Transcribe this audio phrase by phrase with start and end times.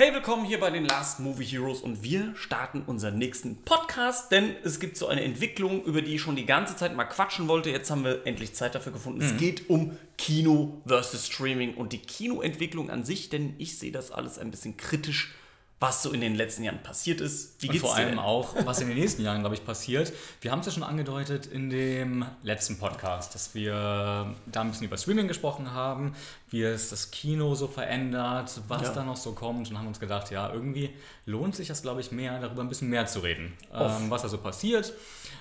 [0.00, 4.54] Hey, willkommen hier bei den Last Movie Heroes und wir starten unseren nächsten Podcast, denn
[4.62, 7.70] es gibt so eine Entwicklung, über die ich schon die ganze Zeit mal quatschen wollte.
[7.70, 9.20] Jetzt haben wir endlich Zeit dafür gefunden.
[9.20, 14.12] Es geht um Kino versus Streaming und die Kinoentwicklung an sich, denn ich sehe das
[14.12, 15.34] alles ein bisschen kritisch,
[15.80, 17.60] was so in den letzten Jahren passiert ist.
[17.60, 20.12] Wie und vor allem auch, was in den nächsten Jahren, glaube ich, passiert.
[20.40, 24.86] Wir haben es ja schon angedeutet in dem letzten Podcast, dass wir da ein bisschen
[24.86, 26.14] über Streaming gesprochen haben,
[26.50, 28.92] wie es das Kino so verändert, was ja.
[28.92, 30.90] da noch so kommt und haben uns gedacht, ja, irgendwie
[31.26, 33.52] lohnt sich das, glaube ich, mehr, darüber ein bisschen mehr zu reden.
[33.72, 34.92] Ähm, was da so passiert,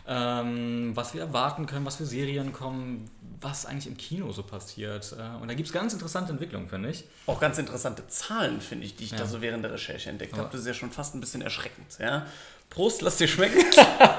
[0.06, 3.10] ähm, was wir erwarten können, was für Serien kommen,
[3.40, 5.16] was eigentlich im Kino so passiert.
[5.18, 7.06] Äh, und da gibt es ganz interessante Entwicklungen, finde ich.
[7.26, 9.18] Auch ganz interessante Zahlen, finde ich, die ich ja.
[9.18, 10.50] da so während der Recherche entdeckt habe.
[10.52, 11.98] Das ist ja schon fast ein bisschen erschreckend.
[12.00, 12.26] Ja?
[12.70, 13.64] Prost, lass dir schmecken.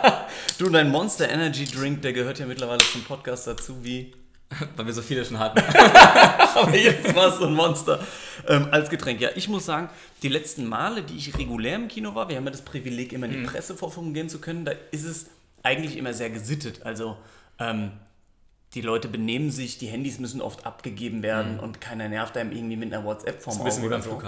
[0.59, 4.13] du, dein Monster Energy Drink, der gehört ja mittlerweile zum Podcast dazu wie
[4.77, 5.59] weil wir so viele schon hatten.
[6.55, 8.01] Aber jetzt war es so ein Monster
[8.47, 9.21] ähm, als Getränk.
[9.21, 9.91] Ja, ich muss sagen,
[10.23, 13.27] die letzten Male, die ich regulär im Kino war, wir haben ja das Privileg, immer
[13.27, 13.47] in die mhm.
[13.47, 15.27] Pressevorführung gehen zu können, da ist es
[15.63, 16.85] eigentlich immer sehr gesittet.
[16.85, 17.17] Also
[17.59, 17.93] ähm,
[18.75, 21.61] die Leute benehmen sich, die Handys müssen oft abgegeben werden mhm.
[21.61, 23.59] und keiner nervt einem irgendwie mit einer WhatsApp-Form.
[23.59, 24.21] Ein bisschen wie beim so.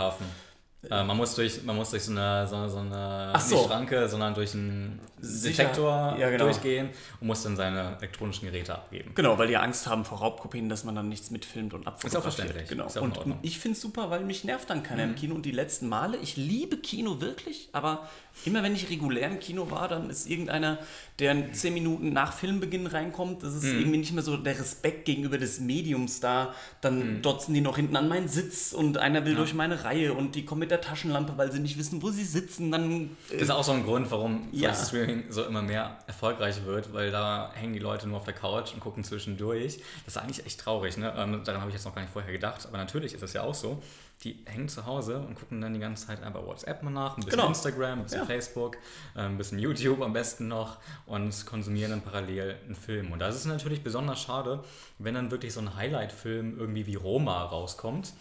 [0.89, 3.67] Äh, man, muss durch, man muss durch so eine, so, so eine so.
[3.67, 6.45] Schranke, sondern durch einen Detektor ja, genau.
[6.45, 6.89] durchgehen
[7.21, 9.13] und muss dann seine elektronischen Geräte abgeben.
[9.15, 12.13] Genau, weil die Angst haben vor Raubkopien, dass man dann nichts mitfilmt und abfotografiert.
[12.13, 12.69] Ist auch verständlich.
[12.69, 12.87] Genau.
[12.87, 15.11] Auch und ich finde es super, weil mich nervt dann keiner mhm.
[15.11, 15.35] im Kino.
[15.35, 18.09] Und die letzten Male, ich liebe Kino wirklich, aber
[18.47, 20.79] immer wenn ich regulär im Kino war, dann ist irgendeiner,
[21.19, 23.81] der zehn Minuten nach Filmbeginn reinkommt, das ist mhm.
[23.81, 26.55] irgendwie nicht mehr so der Respekt gegenüber des Mediums da.
[26.81, 27.23] Dann mhm.
[27.23, 29.39] dotzen die noch hinten an meinen Sitz und einer will ja.
[29.39, 32.25] durch meine Reihe und die kommen mit der Taschenlampe, weil sie nicht wissen, wo sie
[32.25, 32.71] sitzen.
[32.71, 34.75] Dann, äh, das ist auch so ein Grund, warum ja.
[34.75, 38.73] Streaming so immer mehr erfolgreich wird, weil da hängen die Leute nur auf der Couch
[38.73, 39.79] und gucken zwischendurch.
[40.05, 41.13] Das ist eigentlich echt traurig, ne?
[41.17, 43.43] Ähm, daran habe ich jetzt noch gar nicht vorher gedacht, aber natürlich ist das ja
[43.43, 43.83] auch so
[44.25, 47.25] die hängen zu Hause und gucken dann die ganze Zeit einfach WhatsApp mal nach, ein
[47.25, 47.49] bisschen genau.
[47.49, 48.27] Instagram, ein bisschen ja.
[48.27, 48.77] Facebook,
[49.17, 50.77] äh, ein bisschen YouTube am besten noch
[51.07, 53.13] und konsumieren dann parallel einen Film.
[53.13, 54.63] Und da ist natürlich besonders schade,
[54.99, 58.13] wenn dann wirklich so ein Highlight-Film irgendwie wie Roma rauskommt,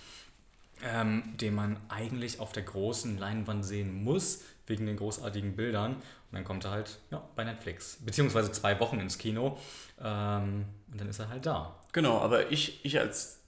[0.84, 5.94] ähm, den man eigentlich auf der großen Leinwand sehen muss, wegen den großartigen Bildern.
[5.96, 9.58] Und dann kommt er halt ja, bei Netflix, beziehungsweise zwei Wochen ins Kino
[10.00, 11.76] ähm, und dann ist er halt da.
[11.92, 13.40] Genau, aber ich, ich als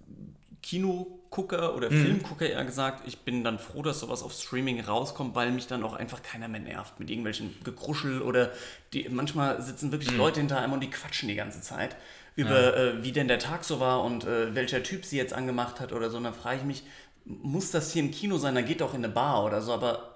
[0.63, 2.01] Kinogucker oder mhm.
[2.01, 5.83] Filmgucker eher gesagt, ich bin dann froh, dass sowas auf Streaming rauskommt, weil mich dann
[5.83, 8.51] auch einfach keiner mehr nervt mit irgendwelchen Gekruschel oder
[8.93, 10.17] die, manchmal sitzen wirklich mhm.
[10.17, 11.95] Leute hinter einem und die quatschen die ganze Zeit
[12.35, 12.73] über ja.
[12.73, 15.91] äh, wie denn der Tag so war und äh, welcher Typ sie jetzt angemacht hat
[15.91, 16.17] oder so.
[16.17, 16.83] Und dann frage ich mich,
[17.25, 18.55] muss das hier im Kino sein?
[18.55, 20.11] Dann geht doch in eine Bar oder so, aber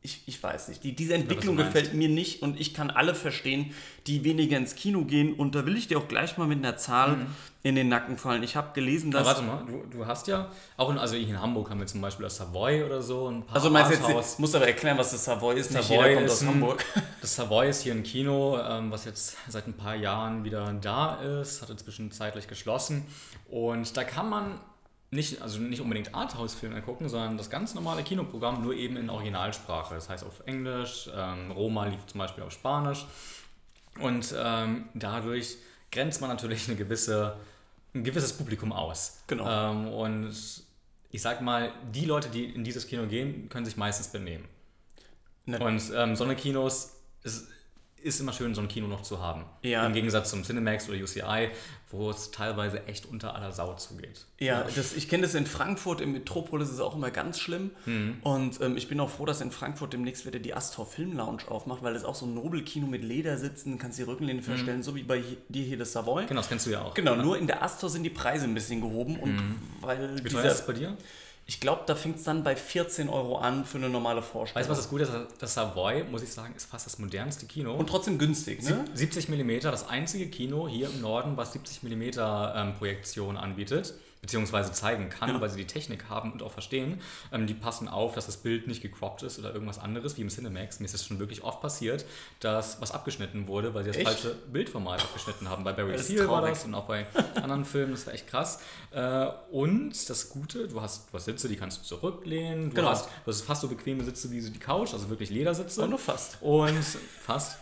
[0.00, 0.84] ich, ich weiß nicht.
[0.84, 3.74] Die, diese Entwicklung gefällt mir nicht und ich kann alle verstehen,
[4.06, 5.34] die weniger ins Kino gehen.
[5.34, 7.26] Und da will ich dir auch gleich mal mit einer Zahl mhm.
[7.64, 8.44] in den Nacken fallen.
[8.44, 9.26] Ich habe gelesen, dass.
[9.26, 12.00] Aber warte mal, du, du hast ja, auch in, also in Hamburg haben wir zum
[12.00, 13.28] Beispiel das Savoy oder so.
[13.28, 15.72] Ein paar also meinst du jetzt, musst aber erklären, was das Savoy ist.
[15.72, 16.84] Nicht Savoy kommt aus ein, Hamburg.
[17.20, 21.16] Das Savoy ist hier ein Kino, ähm, was jetzt seit ein paar Jahren wieder da
[21.16, 23.04] ist, hat inzwischen zeitlich geschlossen.
[23.50, 24.60] Und da kann man
[25.10, 29.94] nicht, also nicht unbedingt Arthouse-Filme gucken, sondern das ganz normale Kinoprogramm, nur eben in Originalsprache.
[29.94, 33.06] Das heißt auf Englisch, ähm, Roma lief zum Beispiel auf Spanisch.
[34.00, 35.56] Und ähm, dadurch
[35.90, 37.36] grenzt man natürlich eine gewisse,
[37.94, 39.22] ein gewisses Publikum aus.
[39.26, 39.48] Genau.
[39.48, 40.34] Ähm, und
[41.10, 44.44] ich sag mal, die Leute, die in dieses Kino gehen, können sich meistens benehmen.
[45.46, 45.58] Ne.
[45.58, 47.48] Und ähm, so eine Kinos ist
[48.08, 49.44] ist immer schön, so ein Kino noch zu haben.
[49.62, 49.86] Ja.
[49.86, 51.50] Im Gegensatz zum Cinemax oder UCI,
[51.90, 54.26] wo es teilweise echt unter aller Sau zugeht.
[54.38, 57.70] Ja, das, ich kenne das in Frankfurt, im Metropolis ist es auch immer ganz schlimm.
[57.86, 58.18] Mhm.
[58.22, 61.42] Und ähm, ich bin auch froh, dass in Frankfurt demnächst wieder die Astor Film Lounge
[61.48, 64.82] aufmacht, weil es auch so ein Nobelkino mit Ledersitzen, kannst die Rückenlehne verstellen, mhm.
[64.82, 66.26] so wie bei dir hier das Savoy.
[66.26, 66.94] Genau, das kennst du ja auch.
[66.94, 67.22] Genau, ja.
[67.22, 69.18] nur in der Astor sind die Preise ein bisschen gehoben.
[69.18, 69.56] Und mhm.
[69.80, 70.96] weil wie teuer ist es bei dir?
[71.50, 74.60] Ich glaube, da fängt es dann bei 14 Euro an für eine normale Vorstellung.
[74.60, 75.12] Weißt du, was das Gute ist?
[75.38, 77.74] Das Savoy, muss ich sagen, ist fast das modernste Kino.
[77.74, 78.84] Und trotzdem günstig, ne?
[78.92, 84.72] 70 mm, das einzige Kino hier im Norden, was 70 mm ähm, Projektion anbietet beziehungsweise
[84.72, 85.40] zeigen kann, ja.
[85.40, 87.00] weil sie die Technik haben und auch verstehen.
[87.32, 90.28] Ähm, die passen auf, dass das Bild nicht gecroppt ist oder irgendwas anderes, wie im
[90.28, 90.80] Cinemax.
[90.80, 92.04] Mir ist es schon wirklich oft passiert,
[92.40, 94.08] dass was abgeschnitten wurde, weil sie das echt?
[94.08, 95.64] falsche Bildformat abgeschnitten haben.
[95.64, 97.06] Bei Barry Seal war das und auch bei
[97.36, 98.60] anderen Filmen, das war echt krass.
[98.90, 102.70] Äh, und das Gute, du hast, du hast Sitze, die kannst du zurücklehnen.
[102.70, 102.90] Du, genau.
[102.90, 105.82] hast, du hast fast so bequeme Sitze wie die Couch, also wirklich Ledersitze.
[105.82, 106.38] Und nur fast.
[106.40, 106.84] Und
[107.22, 107.58] fast.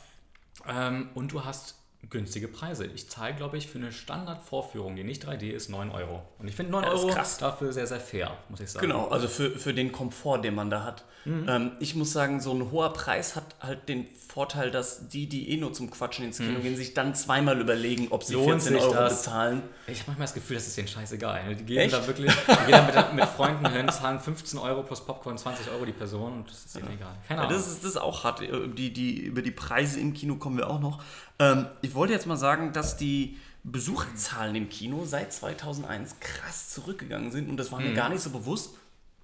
[0.69, 1.77] Ähm, und du hast
[2.11, 2.87] günstige Preise.
[2.87, 6.23] Ich zahle, glaube ich, für eine Standardvorführung, die nicht 3D ist, 9 Euro.
[6.39, 7.39] Und ich finde 9 Ja, das ist Euro krass.
[7.39, 8.87] dafür sehr, sehr fair, muss ich sagen.
[8.87, 11.05] Genau, also für, für den Komfort, den man da hat.
[11.25, 11.47] Mhm.
[11.49, 15.51] Ähm, ich muss sagen, so ein hoher Preis hat halt den Vorteil, dass die, die
[15.51, 18.41] eh nur zum Quatschen ins Kino gehen, sich dann zweimal überlegen, ob sie Mhm.
[18.49, 19.19] Lohnt 14 sich Euro das?
[19.25, 19.63] bezahlen.
[19.89, 21.55] Ich habe manchmal das Gefühl, das ist denen scheißegal.
[21.57, 21.95] Die gehen Echt?
[21.95, 25.71] da wirklich, die gehen da mit, mit Freunden hin, zahlen 15 Euro plus Popcorn, 20
[25.73, 27.15] Euro die Person und das ist ihnen egal.
[27.27, 27.59] Keine Ja, Ahnung.
[27.59, 28.43] das, ist, das ist auch hart.
[28.43, 31.03] Äh, Die, die, über die Preise im Kino kommen wir auch noch.
[31.39, 37.31] Ähm, ich wollte jetzt mal sagen, dass die Besucherzahlen im Kino seit 2001 krass zurückgegangen
[37.33, 38.77] sind und das war mir gar nicht so bewusst,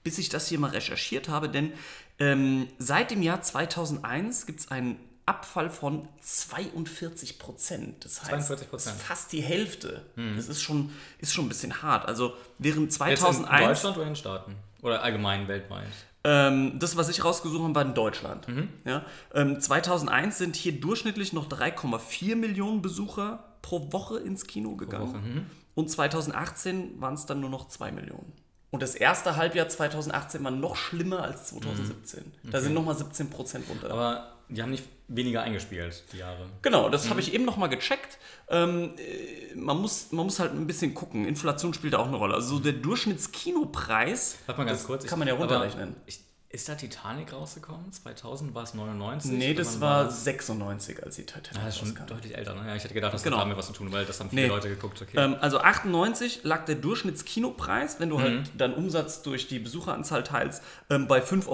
[0.02, 1.72] bis ich das hier mal recherchiert habe, denn
[2.18, 8.04] ähm, seit dem Jahr 2001 gibt es einen Abfall von 42 Prozent.
[8.04, 8.66] Das heißt, 42%.
[8.72, 10.04] das ist fast die Hälfte.
[10.36, 12.06] Das ist schon, ist schon ein bisschen hart.
[12.06, 13.60] Also während Jetzt 2001...
[13.60, 14.56] in Deutschland oder in den Staaten?
[14.82, 15.86] Oder allgemein weltweit?
[16.24, 18.46] Ähm, das, was ich rausgesucht habe, war in Deutschland.
[18.84, 19.04] Ja?
[19.34, 25.46] Ähm, 2001 sind hier durchschnittlich noch 3,4 Millionen Besucher pro Woche ins Kino gegangen.
[25.74, 28.32] Und 2018 waren es dann nur noch 2 Millionen.
[28.70, 32.32] Und das erste Halbjahr 2018 war noch schlimmer als 2017.
[32.44, 33.90] Da sind nochmal 17 Prozent runter.
[33.90, 36.46] Aber die haben nicht weniger eingespielt, die Jahre.
[36.62, 38.18] Genau, das habe ich eben nochmal gecheckt.
[38.48, 41.26] Ähm, äh, man, muss, man muss halt ein bisschen gucken.
[41.26, 42.34] Inflation spielt da auch eine Rolle.
[42.34, 45.06] Also so der Durchschnittskinopreis, Warte mal ganz das kurz.
[45.06, 45.96] kann man ja runterrechnen.
[46.06, 47.90] Ich, ist da Titanic rausgekommen?
[47.92, 49.30] 2000 war es 99?
[49.32, 50.22] Nee, das war das?
[50.24, 52.06] 96, als die Titanic Ah, das ist schon rauskam.
[52.08, 52.68] deutlich älter, ne?
[52.68, 53.38] Ja, ich hätte gedacht, das Genau.
[53.38, 54.48] hat damit was zu tun, weil das haben viele Nee.
[54.48, 55.00] Leute geguckt.
[55.00, 55.16] Okay.
[55.16, 58.22] Ähm, also 98 lag der Durchschnittskinopreis, wenn du Mhm.
[58.22, 61.48] halt deinen Umsatz durch die Besucheranzahl teilst, ähm, bei 5,50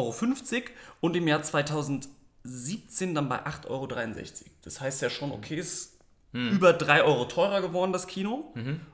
[0.64, 1.44] Euro und im Jahr
[2.48, 3.86] 2017 dann bei 8,63 Euro.
[4.64, 5.94] Das heißt ja schon, okay, ist
[6.32, 8.52] über 3 Euro teurer geworden, das Kino.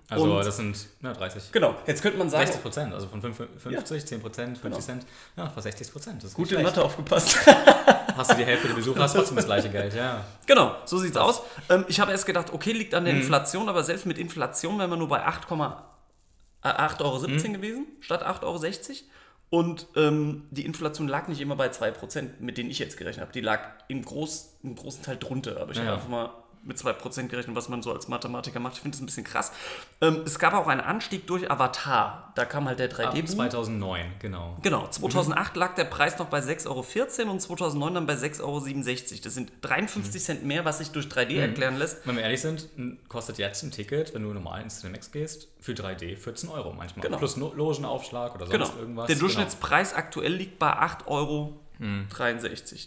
[0.08, 1.50] also und- das sind na, 30.
[1.50, 4.78] Genau, jetzt könnte man sagen, 60 Prozent, also von 5 50, 10 Prozent, 50 Genau.
[4.80, 5.06] Cent,
[5.36, 6.22] ja, fast 60 Prozent.
[6.22, 6.62] Nicht schlecht.
[6.62, 7.36] Mathe aufgepasst.
[8.16, 10.24] Hast du die Hälfte der Besucher, hast trotzdem das gleiche Geld, ja.
[10.46, 11.42] genau, so sieht's aus.
[11.68, 13.22] Ähm, ich habe erst gedacht, okay, liegt an der Mhm.
[13.22, 17.04] Inflation, aber selbst mit Inflation wären wir nur bei 8, äh, 8,17 Mhm.
[17.04, 19.08] Euro gewesen, statt 8,60 Euro.
[19.54, 23.32] Und ähm, die Inflation lag nicht immer bei 2%, mit denen ich jetzt gerechnet habe.
[23.32, 25.60] Die lag im, Groß, im großen Teil drunter.
[25.60, 26.30] Aber ich Ja, habe einfach mal
[26.66, 28.74] mit 2% gerechnet, was man so als Mathematiker macht.
[28.74, 29.52] Ich finde das ein bisschen krass.
[30.00, 32.32] Ähm, es gab auch einen Anstieg durch Avatar.
[32.34, 33.26] Da kam halt der Ab 3D-Boom.
[33.26, 34.56] 2009, genau.
[34.62, 39.20] Genau, 2008 lag der Preis noch bei 6,14 Euro und 2009 dann bei 6,67 Euro.
[39.24, 40.24] Das sind 53 Mhm.
[40.24, 42.06] Cent mehr, was sich durch 3D erklären lässt.
[42.06, 42.68] Wenn wir ehrlich sind,
[43.08, 47.04] kostet jetzt ein Ticket, wenn du normal ins Cinemax gehst, für 3D 14 Euro manchmal.
[47.06, 47.18] Genau.
[47.18, 48.80] Plus Logenaufschlag oder sonst Genau.
[48.80, 49.06] irgendwas.
[49.06, 49.26] Der Genau.
[49.26, 51.60] Durchschnittspreis aktuell liegt bei 8,63 Euro.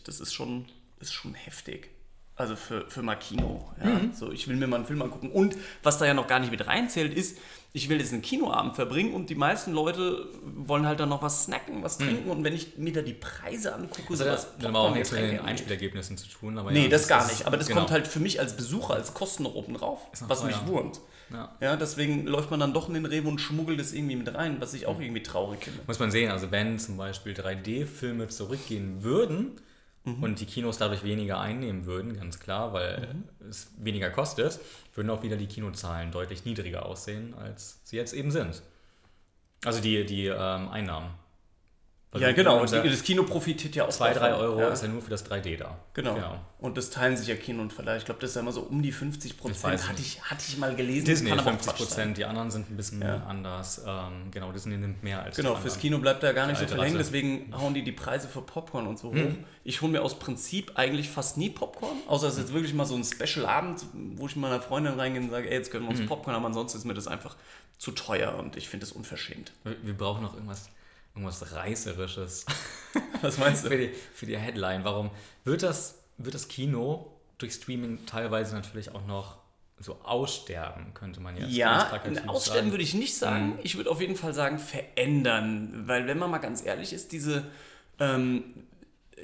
[0.05, 0.65] Das ist schon,
[0.99, 1.89] ist schon heftig.
[2.39, 3.67] Also für, für mal Kino.
[3.83, 3.89] Ja.
[3.89, 4.13] Mhm.
[4.13, 5.31] So, ich will mir mal einen Film angucken.
[5.31, 7.39] Und was da ja noch gar nicht mit reinzählt, ist,
[7.73, 11.45] ich will jetzt einen Kinoabend verbringen und die meisten Leute wollen halt dann noch was
[11.45, 12.29] snacken, was trinken.
[12.29, 14.15] Und wenn ich mir da die Preise angucke, Mhm.
[14.17, 15.39] So das was aber auch nichts mit den.
[15.39, 16.59] Einspielergebnissen zu tun.
[16.59, 17.47] Aber Nee, ja, das gar ist- nicht.
[17.47, 17.79] Aber das genau.
[17.81, 20.99] kommt halt für mich als Besucher, als Kosten noch oben drauf, was mich wurmt.
[21.33, 21.51] Ja.
[21.59, 24.57] Ja, deswegen läuft man dann doch in den Rewe und schmuggelt es irgendwie mit rein,
[24.61, 25.81] was ich auch irgendwie traurig finde.
[25.87, 29.53] Muss man sehen, also wenn zum Beispiel 3D-Filme zurückgehen würden
[30.07, 30.23] Mhm.
[30.23, 33.47] und die Kinos dadurch weniger einnehmen würden, ganz klar, weil Mhm.
[33.49, 34.59] es weniger kostet,
[34.95, 38.61] würden auch wieder die Kinozahlen deutlich niedriger aussehen, als sie jetzt eben sind.
[39.65, 41.09] Also die, die ähm, Einnahmen.
[42.11, 42.61] Weil Ja, genau.
[42.61, 44.45] Und das Kino profitiert ja auch 2, 3 davon.
[44.45, 44.69] Euro Ja.
[44.69, 45.77] ist ja nur für das 3D da.
[45.93, 46.13] Genau.
[46.15, 46.39] genau.
[46.59, 47.97] Und das teilen sich ja Kino und Verleih.
[47.97, 49.87] Ich glaube, das ist ja immer so um die 50 Ich Prozent.
[49.89, 51.05] Hatte ich, hatte ich mal gelesen.
[51.05, 51.87] Disney kann aber auch 50 Quatsch sein.
[51.87, 53.25] Prozent, die anderen sind ein bisschen Ja.
[53.27, 53.81] anders.
[53.85, 55.77] Ähm, genau, Disney nimmt mehr als Genau, fürs.
[55.79, 58.87] Kino bleibt da gar nicht so viel hängen, deswegen hauen die die Preise für Popcorn
[58.87, 59.23] und so Hm.
[59.25, 59.35] hoch.
[59.65, 62.85] Ich hole mir aus Prinzip eigentlich fast nie Popcorn, außer es ist jetzt wirklich mal
[62.85, 65.89] so ein Special-Abend, wo ich mit meiner Freundin reingehe und sage, ey, jetzt können wir
[65.91, 66.07] uns Hm.
[66.07, 67.35] Popcorn haben, ansonsten ist mir das einfach
[67.77, 69.51] zu teuer und ich finde das unverschämt.
[69.65, 70.69] Wir, wir brauchen noch irgendwas,
[71.17, 72.45] irgendwas Reißerisches.
[73.21, 73.69] Was meinst du?
[73.69, 74.83] für, die, für die Headline.
[74.83, 75.09] Warum
[75.43, 79.37] wird das, wird das Kino durch Streaming teilweise natürlich auch noch
[79.79, 81.91] so aussterben, könnte man jetzt Ja,
[82.25, 82.71] aussterben sagen.
[82.71, 83.59] würde ich nicht sagen.
[83.61, 85.83] Ich würde auf jeden Fall sagen, verändern.
[85.85, 87.43] Weil wenn man mal ganz ehrlich ist, diese,
[87.99, 88.66] ähm,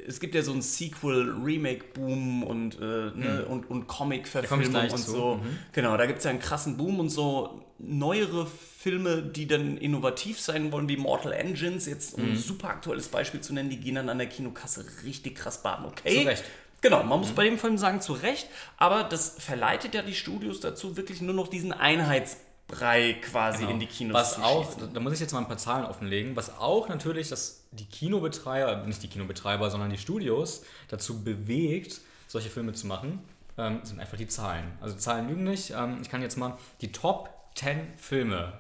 [0.07, 5.35] es gibt ja so einen Sequel-Remake-Boom und, äh, ne, und, und ich Comic-Verfilmung und so.
[5.35, 5.57] Mhm.
[5.71, 10.39] Genau, da gibt es ja einen krassen Boom und so neuere Filme, die dann innovativ
[10.39, 13.95] sein wollen, wie Mortal Engines, jetzt um ein super aktuelles Beispiel zu nennen, die gehen
[13.95, 15.85] dann an der Kinokasse richtig krass baden.
[15.85, 16.21] Okay.
[16.21, 16.43] Zu Recht.
[16.81, 18.47] Genau, man muss bei dem Film sagen, zu Recht,
[18.77, 23.71] aber das verleitet ja die Studios dazu, wirklich nur noch diesen Einheitsbrei quasi Genau.
[23.71, 26.35] in die Kinos was zu auch, da muss ich jetzt mal ein paar Zahlen offenlegen,
[26.35, 32.49] was auch natürlich dass die Kinobetreiber, nicht die Kinobetreiber, sondern die Studios dazu bewegt, solche
[32.49, 33.19] Filme zu machen,
[33.57, 34.65] ähm, sind einfach die Zahlen.
[34.81, 35.71] Also Zahlen lügen nicht.
[35.71, 38.53] Ähm, ich kann jetzt mal die Top 10 Filme,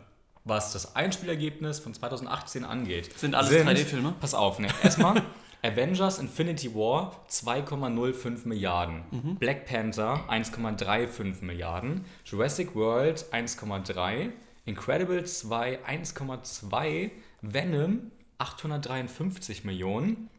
[0.43, 3.17] was das Einspielergebnis von 2018 angeht.
[3.17, 4.13] Sind alles sind- 3D-Filme?
[4.19, 5.21] Pass auf, ne, erstmal
[5.63, 9.03] Avengers Infinity War 2,05 Milliarden.
[9.11, 9.35] Mhm.
[9.37, 12.03] Black Panther 1,35 Milliarden.
[12.25, 14.29] Jurassic World 1,3.
[14.65, 17.11] Incredibles 2 1,2.
[17.41, 20.29] Venom 853 Millionen.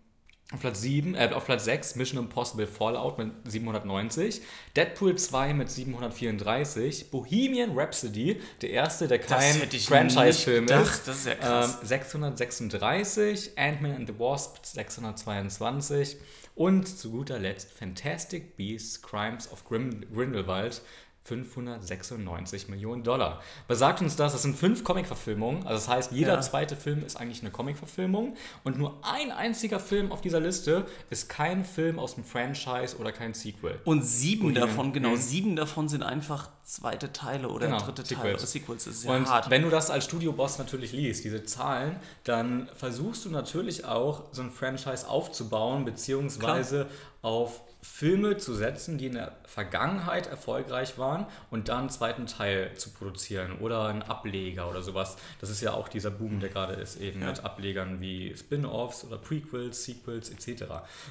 [0.53, 4.43] Auf Platz, 7, äh, auf Platz 6 Mission Impossible Fallout mit 790,
[4.77, 11.35] Deadpool 2 mit 734, Bohemian Rhapsody, der erste, der kein Franchise-Film ist, das ist ja
[11.37, 11.79] krass.
[11.81, 16.19] Ähm, 636, Ant-Man and the Wasp 622
[16.55, 20.83] und zu guter Letzt Fantastic Beasts Crimes of Grindelwald
[21.25, 23.41] 596 Millionen Dollar.
[23.67, 24.33] Was sagt uns das?
[24.33, 25.67] Das sind fünf Comic-Verfilmungen.
[25.67, 26.41] Also das heißt, jeder ja.
[26.43, 28.37] zweite Film ist eigentlich eine Comic-Verfilmung.
[28.63, 33.11] Und nur ein einziger Film auf dieser Liste ist kein Film aus dem Franchise oder
[33.11, 33.81] kein Sequel.
[33.85, 34.69] Und sieben Bohemian.
[34.69, 35.17] davon, genau, mhm.
[35.17, 38.21] sieben davon sind einfach zweite Teile oder genau, dritte Sequels.
[38.21, 38.85] Teile oder Sequels.
[38.85, 39.49] Das ist ja Und hart.
[39.49, 44.43] wenn du das als Studioboss natürlich liest, diese Zahlen, dann versuchst du natürlich auch so
[44.43, 47.33] ein Franchise aufzubauen, beziehungsweise Klar.
[47.33, 52.75] auf Filme zu setzen, die in der Vergangenheit erfolgreich waren und dann einen zweiten Teil
[52.79, 55.19] zu produzieren oder einen Ableger oder sowas.
[55.39, 57.29] Das ist ja auch dieser Boom, der gerade ist, eben ja.
[57.29, 60.65] mit Ablegern wie Spin-offs oder Prequels, Sequels etc.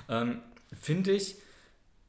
[0.10, 0.42] Ähm,
[0.77, 1.36] Finde ich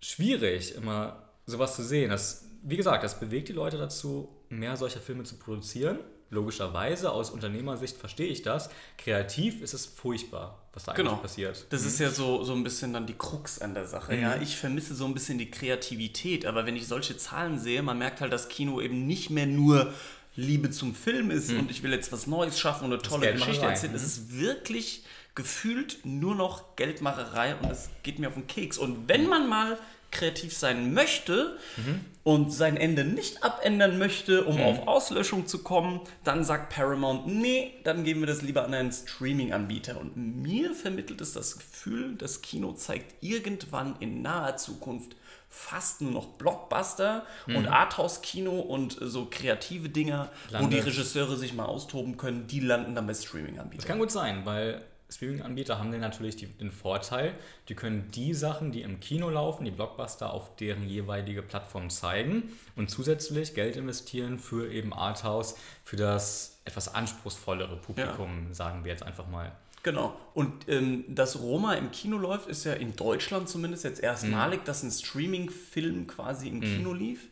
[0.01, 2.09] schwierig, immer sowas zu sehen.
[2.09, 5.99] Das, wie gesagt, das bewegt die Leute dazu, mehr solcher Filme zu produzieren
[6.35, 8.69] logischerweise aus Unternehmersicht verstehe ich das.
[8.99, 11.13] Kreativ ist es furchtbar, was da genau.
[11.13, 11.67] eigentlich passiert.
[11.71, 11.89] Das mhm.
[11.89, 14.15] ist ja so, so ein bisschen dann die Krux an der Sache.
[14.15, 14.23] Mhm.
[14.23, 17.97] Ja, ich vermisse so ein bisschen die Kreativität, aber wenn ich solche Zahlen sehe, man
[17.97, 19.93] merkt halt, dass Kino eben nicht mehr nur
[20.37, 21.61] Liebe zum Film ist mhm.
[21.61, 23.95] und ich will jetzt was Neues schaffen und eine tolle Geschichte erzählen.
[23.95, 24.09] Es mhm.
[24.09, 28.79] ist wirklich gefühlt nur noch Geldmacherei und es geht mir auf den Keks.
[28.79, 29.79] Und wenn man mal
[30.15, 32.01] kreativ sein möchte mhm.
[32.23, 34.63] und sein Ende nicht abändern möchte, um mhm.
[34.63, 38.93] auf Auslöschung zu kommen, dann sagt Paramount, nee, dann geben wir das lieber an einen
[38.93, 40.01] Streaming-Anbieter.
[40.01, 45.17] Und mir vermittelt es das Gefühl, das Kino zeigt irgendwann in naher Zukunft
[45.55, 47.57] fast nur noch Blockbuster mhm.
[47.57, 50.63] und Arthouse-Kino und so kreative Dinger, Landet.
[50.63, 53.77] wo die Regisseure sich mal austoben können, die landen dann bei Streaming-Anbietern.
[53.77, 54.83] Das kann gut sein, weil
[55.15, 57.35] Streaming-Anbieter haben natürlich die, den Vorteil,
[57.69, 62.53] die können die Sachen, die im Kino laufen, die Blockbuster, auf deren jeweilige Plattform zeigen
[62.77, 68.55] und zusätzlich Geld investieren für eben Arthouse, für das etwas anspruchsvollere Publikum, ja.
[68.55, 69.53] sagen wir jetzt einfach mal.
[69.85, 70.19] Genau.
[70.33, 74.65] Und ähm, dass Roma im Kino läuft, ist ja in Deutschland zumindest jetzt erstmalig, mhm.
[74.65, 76.63] dass ein Streaming-Film quasi im mhm.
[76.63, 77.29] Kino lief.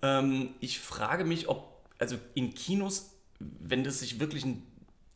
[0.00, 4.64] Ähm, ich frage mich, ob, also in Kinos, wenn das sich wirklich ein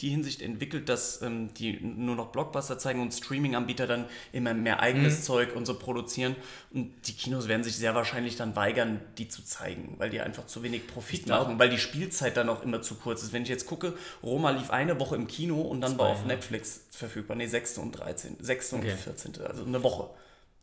[0.02, 4.80] die Hinsicht entwickelt, dass ähm, die nur noch Blockbuster zeigen und Streaming-Anbieter dann immer mehr
[4.80, 5.22] eigenes mhm.
[5.22, 6.34] Zeug und so produzieren.
[6.72, 10.46] Und die Kinos werden sich sehr wahrscheinlich dann weigern, die zu zeigen, weil die einfach
[10.46, 13.32] zu wenig Profit machen, weil die Spielzeit dann auch immer zu kurz ist.
[13.32, 16.26] Wenn ich jetzt gucke, Roma lief eine Woche im Kino und dann war auf.
[16.26, 17.36] Netflix verfügbar.
[17.36, 17.78] Nee, 6.
[17.78, 18.36] und 13.
[18.40, 18.72] 6.
[18.72, 18.90] okay.
[18.90, 19.40] und 14.
[19.42, 20.10] Also eine Woche.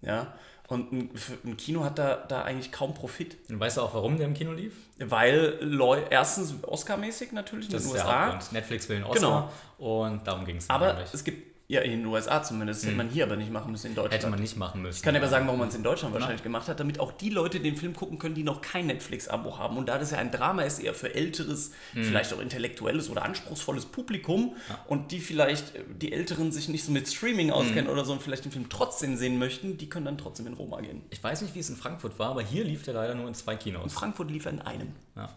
[0.01, 0.33] Ja.
[0.69, 1.09] Und ein,
[1.45, 3.37] ein, Kino hat da, da eigentlich kaum Profit.
[3.49, 4.73] Und weißt du auch, warum der im Kino lief?
[4.99, 8.39] Weil Leu erstens Oscar-mäßig natürlich in den USA.
[8.51, 10.03] Netflix will einen Oscar genau.
[10.03, 10.69] und darum ging es.
[10.69, 12.81] Aber es gibt ja, in den USA zumindest.
[12.81, 13.05] Das hätte hm.
[13.05, 14.13] man hier aber nicht machen müssen in Deutschland.
[14.15, 14.97] Hätte man nicht machen müssen.
[14.97, 15.21] Ich kann ja.
[15.21, 16.19] aber sagen, warum man es in Deutschland ja.
[16.19, 19.59] wahrscheinlich gemacht hat, damit auch die Leute den Film gucken können, die noch kein Netflix-Abo
[19.59, 19.77] haben.
[19.77, 22.05] Und da das ja ein Drama ist, eher für älteres, mhm.
[22.05, 24.83] vielleicht auch intellektuelles oder anspruchsvolles Publikum ja.
[24.87, 27.91] und die vielleicht, die Älteren sich nicht so mit Streaming auskennen mhm.
[27.91, 30.81] oder so und vielleicht den Film trotzdem sehen möchten, die können dann trotzdem in Roma
[30.81, 31.03] gehen.
[31.11, 33.35] Ich weiß nicht, wie es in Frankfurt war, aber hier lief der leider nur in
[33.35, 33.83] zwei Kinos.
[33.83, 34.95] In Frankfurt lief er in einem.
[35.15, 35.29] Ja,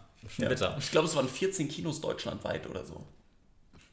[0.49, 0.77] bitter.
[0.79, 3.05] Ich glaube, es waren 14 Kinos deutschlandweit oder so.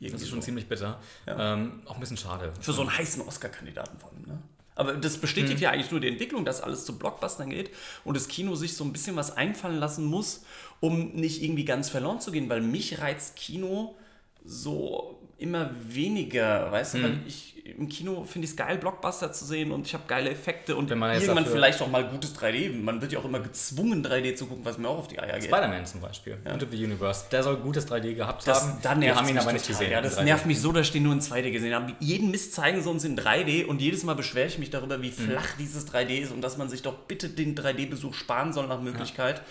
[0.00, 0.46] Irgendwie das ist schon so.
[0.46, 0.98] ziemlich bitter.
[1.26, 1.54] Ja.
[1.54, 2.52] Ähm, auch ein bisschen schade.
[2.60, 4.42] Für so einen heißen Oscar-Kandidaten vor allem, ne?
[4.74, 5.62] Aber das bestätigt mhm.
[5.62, 7.70] ja eigentlich nur die Entwicklung, dass alles zu Blockbustern geht
[8.02, 10.44] und das Kino sich so ein bisschen was einfallen lassen muss,
[10.80, 13.94] um nicht irgendwie ganz verloren zu gehen, weil mich reizt Kino
[14.42, 16.98] so immer weniger, weißt mhm.
[16.98, 20.04] du, weil ich im Kino finde ich es geil, Blockbuster zu sehen und ich habe
[20.06, 22.72] geile Effekte und irgendwann vielleicht auch mal gutes 3D.
[22.72, 25.34] Man wird ja auch immer gezwungen, 3D zu gucken, was mir auch auf die Eier
[25.38, 25.44] geht.
[25.44, 26.52] Spider-Man zum Beispiel, ja.
[26.52, 28.78] Into the Universe, der soll gutes 3D gehabt das, haben.
[28.82, 29.90] Dann Wir haben ihn aber nicht gesehen.
[29.90, 31.92] Ja, das nervt mich so, dass ich den nur in 2D gesehen habe.
[32.00, 35.08] Jeden Mist zeigen sie uns in 3D und jedes Mal beschwere ich mich darüber, wie
[35.08, 35.12] mhm.
[35.12, 35.60] flach mhm.
[35.60, 39.36] dieses 3D ist und dass man sich doch bitte den 3D-Besuch sparen soll nach Möglichkeit.
[39.36, 39.44] Ja.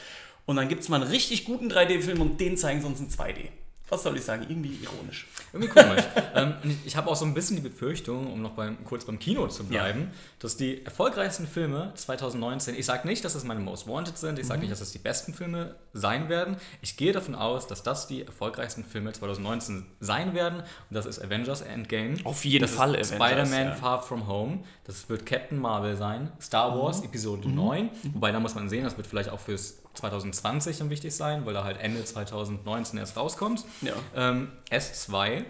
[0.45, 3.09] Und dann gibt es mal einen richtig guten 3D-Film und den zeigen sie uns in
[3.09, 3.49] 2D
[3.89, 5.27] was soll ich sagen, irgendwie ironisch.
[5.53, 6.03] Irgendwie komisch.
[6.35, 6.53] ähm,
[6.85, 9.65] ich habe auch so ein bisschen die Befürchtung, um noch beim, kurz beim Kino zu
[9.65, 10.07] bleiben, ja.
[10.39, 14.47] dass die erfolgreichsten Filme 2019, ich sage nicht, dass das meine Most Wanted sind, ich
[14.47, 14.63] sage mhm.
[14.63, 16.57] nicht, dass das die besten Filme sein werden.
[16.81, 20.59] Ich gehe davon aus, dass das die erfolgreichsten Filme 2019 sein werden.
[20.59, 22.17] Und das ist Avengers Endgame.
[22.23, 23.75] Auf jeden das Fall Spider-Man ja.
[23.75, 24.63] Far From Home.
[24.85, 26.31] Das wird Captain Marvel sein.
[26.41, 27.05] Star Wars mhm.
[27.05, 27.55] Episode mhm.
[27.55, 27.89] 9.
[28.13, 31.55] Wobei da muss man sehen, das wird vielleicht auch fürs 2020 dann wichtig sein, weil
[31.55, 33.65] er halt Ende 2019 erst rauskommt.
[33.81, 33.93] Ja.
[34.15, 35.45] Ähm, S2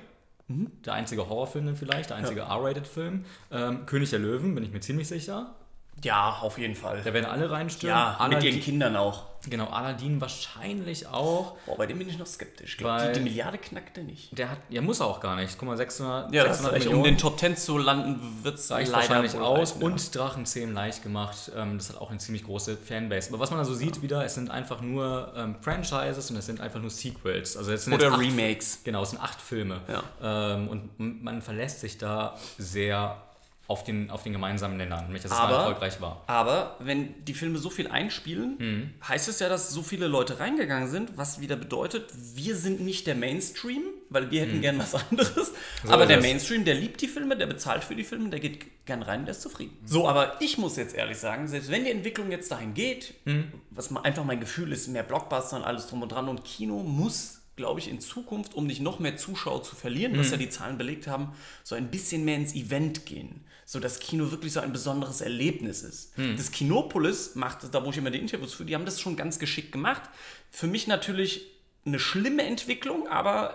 [0.50, 0.72] Mhm.
[0.84, 2.48] Der einzige Horrorfilm dann vielleicht, der einzige ja.
[2.58, 3.24] R-Rated-Film.
[3.52, 5.54] Ähm, König der Löwen, bin ich mir ziemlich sicher.
[6.04, 7.02] Ja, auf jeden Fall.
[7.04, 7.98] Da werden alle reinstürmen.
[7.98, 9.24] Ja, Aladdin, mit den Kindern auch.
[9.48, 11.56] Genau, Aladdin wahrscheinlich auch.
[11.66, 12.76] Boah, bei dem bin ich noch skeptisch.
[12.78, 14.38] Glaub, die, die, Milliarde knackt er nicht.
[14.38, 15.58] Der hat, ja, muss er auch gar nicht.
[15.58, 16.98] Guck mal, 600, ja, 600 Millionen.
[16.98, 19.72] Um den Top 10 zu landen, wird es leider wahrscheinlich aus.
[19.72, 19.88] Reichen, ja.
[19.88, 21.52] Und Drachenzähmen leicht gemacht.
[21.56, 23.30] Ähm, das hat auch eine ziemlich große Fanbase.
[23.30, 24.02] Aber was man also sieht ja.
[24.02, 27.56] wieder, es sind einfach nur ähm, Franchises und es sind einfach nur Sequels.
[27.56, 28.82] Also es sind Oder acht, Remakes.
[28.84, 29.80] Genau, es sind acht Filme.
[29.88, 30.56] Ja.
[30.56, 33.22] Ähm, und man verlässt sich da sehr
[33.70, 36.24] auf den, auf den gemeinsamen Nenner, nämlich dass es aber, erfolgreich war.
[36.26, 38.94] Aber wenn die Filme so viel einspielen, mhm.
[39.08, 43.06] heißt es ja, dass so viele Leute reingegangen sind, was wieder bedeutet, wir sind nicht
[43.06, 44.62] der Mainstream, weil wir hätten mhm.
[44.62, 45.52] gern was anderes.
[45.84, 46.26] So aber der das.
[46.26, 49.34] Mainstream, der liebt die Filme, der bezahlt für die Filme, der geht gern rein, der
[49.34, 49.78] ist zufrieden.
[49.84, 49.88] Mhm.
[49.88, 53.52] So, aber ich muss jetzt ehrlich sagen, selbst wenn die Entwicklung jetzt dahin geht, mhm.
[53.70, 57.36] was einfach mein Gefühl ist, mehr Blockbuster und alles drum und dran und Kino muss
[57.56, 60.78] glaube ich, in Zukunft, um nicht noch mehr Zuschauer zu verlieren, was ja die Zahlen
[60.78, 64.72] belegt haben, so ein bisschen mehr ins Event gehen so das Kino wirklich so ein
[64.72, 66.18] besonderes Erlebnis ist.
[66.18, 66.36] Hm.
[66.36, 69.38] Das Kinopolis macht, da wo ich immer die Interviews führe, die haben das schon ganz
[69.38, 70.02] geschickt gemacht.
[70.50, 71.46] Für mich natürlich
[71.86, 73.54] eine schlimme Entwicklung, aber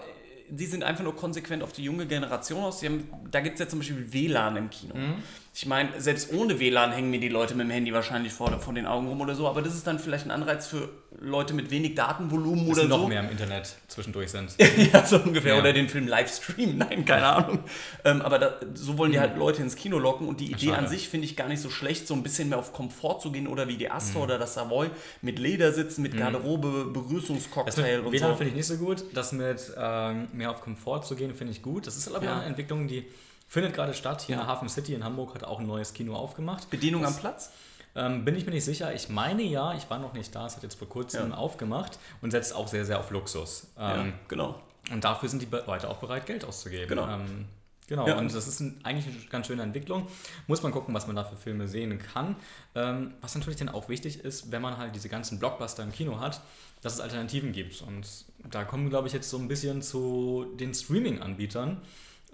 [0.48, 2.80] die sind einfach nur konsequent auf die junge Generation aus.
[2.84, 4.94] Haben, da gibt es ja zum Beispiel WLAN im Kino.
[4.94, 5.14] Mhm.
[5.56, 8.74] Ich meine, selbst ohne WLAN hängen mir die Leute mit dem Handy wahrscheinlich vor, vor
[8.74, 10.88] den Augen rum oder so, aber das ist dann vielleicht ein Anreiz für
[11.20, 13.02] Leute mit wenig Datenvolumen Dass oder noch so.
[13.02, 14.52] noch mehr im Internet zwischendurch sind.
[14.92, 15.54] ja, so ungefähr.
[15.54, 15.60] Ja.
[15.60, 16.78] Oder den Film live streamen.
[16.78, 17.60] Nein, keine Ahnung.
[18.04, 20.78] Ähm, aber da, so wollen die halt Leute ins Kino locken und die Idee Schade.
[20.78, 23.30] an sich finde ich gar nicht so schlecht, so ein bisschen mehr auf Komfort zu
[23.30, 24.24] gehen oder wie die Astor mhm.
[24.24, 24.90] oder das Savoy
[25.22, 26.18] mit Ledersitzen, mit mhm.
[26.18, 28.36] Garderobe, Begrüßungscocktail und WLAN so.
[28.38, 29.04] finde ich nicht so gut.
[29.14, 31.86] Das mit ähm, mehr auf Komfort zu gehen, finde ich gut.
[31.86, 32.38] Das ist aber ja.
[32.38, 33.06] eine Entwicklung, die
[33.48, 34.22] Findet gerade statt.
[34.22, 34.42] Hier ja.
[34.42, 36.70] in der Hafen City in Hamburg hat auch ein neues Kino aufgemacht.
[36.70, 37.52] Bedienung das, am Platz?
[37.94, 38.92] Ähm, bin ich mir nicht sicher.
[38.94, 40.46] Ich meine ja, ich war noch nicht da.
[40.46, 41.36] Es hat jetzt vor kurzem ja.
[41.36, 43.68] aufgemacht und setzt auch sehr, sehr auf Luxus.
[43.78, 44.60] Ähm, ja, genau.
[44.90, 46.88] Und dafür sind die Leute auch bereit, Geld auszugeben.
[46.88, 47.08] Genau.
[47.08, 47.46] Ähm,
[47.86, 48.16] Genau, ja.
[48.16, 50.06] und das ist ein, eigentlich eine ganz schöne Entwicklung.
[50.46, 52.36] Muss man gucken, was man da für Filme sehen kann.
[52.74, 56.18] Ähm, was natürlich dann auch wichtig ist, wenn man halt diese ganzen Blockbuster im Kino
[56.18, 56.40] hat,
[56.80, 57.82] dass es Alternativen gibt.
[57.82, 58.06] Und
[58.50, 61.82] da kommen wir, glaube ich, jetzt so ein bisschen zu den Streaming-Anbietern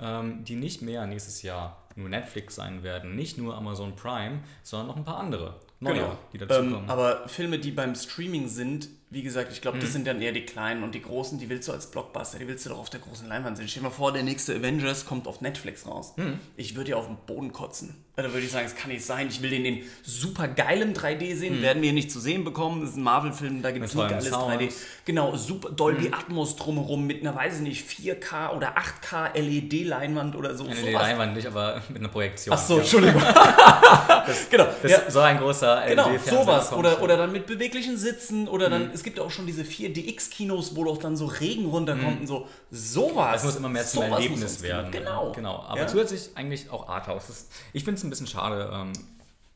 [0.00, 4.88] ähm, die nicht mehr nächstes Jahr nur Netflix sein werden, nicht nur Amazon Prime, sondern
[4.88, 6.18] noch ein paar andere neue, genau.
[6.32, 6.74] die dazukommen.
[6.84, 9.92] Ähm, aber Filme, die beim Streaming sind, wie gesagt, ich glaube, das mhm.
[9.92, 12.64] sind dann eher die kleinen und die großen, die willst du als Blockbuster, die willst
[12.64, 13.66] du doch auf der großen Leinwand sehen.
[13.66, 16.14] Stell dir mal vor, der nächste Avengers kommt auf Netflix raus.
[16.16, 16.38] Mhm.
[16.56, 18.04] Ich würde ja auf den Boden kotzen.
[18.22, 19.28] Da würde ich sagen, es kann nicht sein.
[19.28, 21.62] Ich will den in super geilem 3D sehen, mhm.
[21.62, 22.82] werden wir nicht zu sehen bekommen.
[22.82, 24.72] Das ist ein Marvel-Film, da gibt es nicht alles 3D.
[25.06, 26.14] Genau, super Dolby mhm.
[26.14, 30.64] Atmos drumherum mit einer, weiß ich nicht, 4K oder 8K LED-Leinwand oder so.
[30.64, 32.54] LED-Leinwand nicht, aber mit einer Projektion.
[32.54, 32.80] Ach so, ja.
[32.80, 33.22] Entschuldigung.
[34.26, 34.66] das, genau.
[34.82, 35.10] Das ja.
[35.10, 36.72] So ein großer LED Genau, sowas.
[36.72, 38.92] Oder, oder dann mit beweglichen Sitzen oder dann, mhm.
[39.00, 42.20] Es gibt auch schon diese 4DX-Kinos, wo doch dann so Regen runterkommt mhm.
[42.20, 42.46] und so.
[42.70, 43.32] Sowas.
[43.32, 44.90] Das muss immer mehr zum Erlebnis werden.
[44.90, 45.32] Genau.
[45.32, 45.60] Genau.
[45.60, 45.86] Aber ja.
[45.86, 47.48] zusätzlich eigentlich auch Arthouse.
[47.72, 48.70] Ich finde es ein bisschen schade.
[48.70, 48.92] Ähm,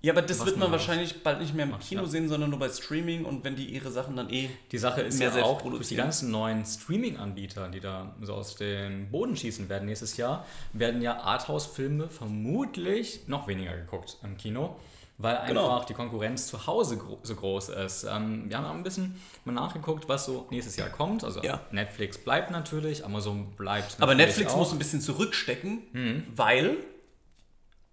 [0.01, 2.09] ja, aber das wird man wahrscheinlich bald nicht mehr im Kino ja.
[2.09, 4.49] sehen, sondern nur bei Streaming und wenn die ihre Sachen dann eh.
[4.73, 8.57] Die Sache ist mehr ja auch durch die ganzen neuen Streaming-Anbieter, die da so aus
[8.57, 14.77] dem Boden schießen werden nächstes Jahr, werden ja Arthouse-Filme vermutlich noch weniger geguckt im Kino
[15.19, 15.71] weil genau.
[15.71, 18.05] einfach die Konkurrenz zu Hause gro so groß ist.
[18.05, 21.23] Ähm, wir haben auch ein bisschen mal nachgeguckt, was so nächstes Jahr kommt.
[21.25, 21.61] Also ja.
[21.71, 24.59] Netflix bleibt natürlich, Amazon bleibt natürlich Aber Netflix auch.
[24.59, 26.27] muss ein bisschen zurückstecken, mhm.
[26.35, 26.79] weil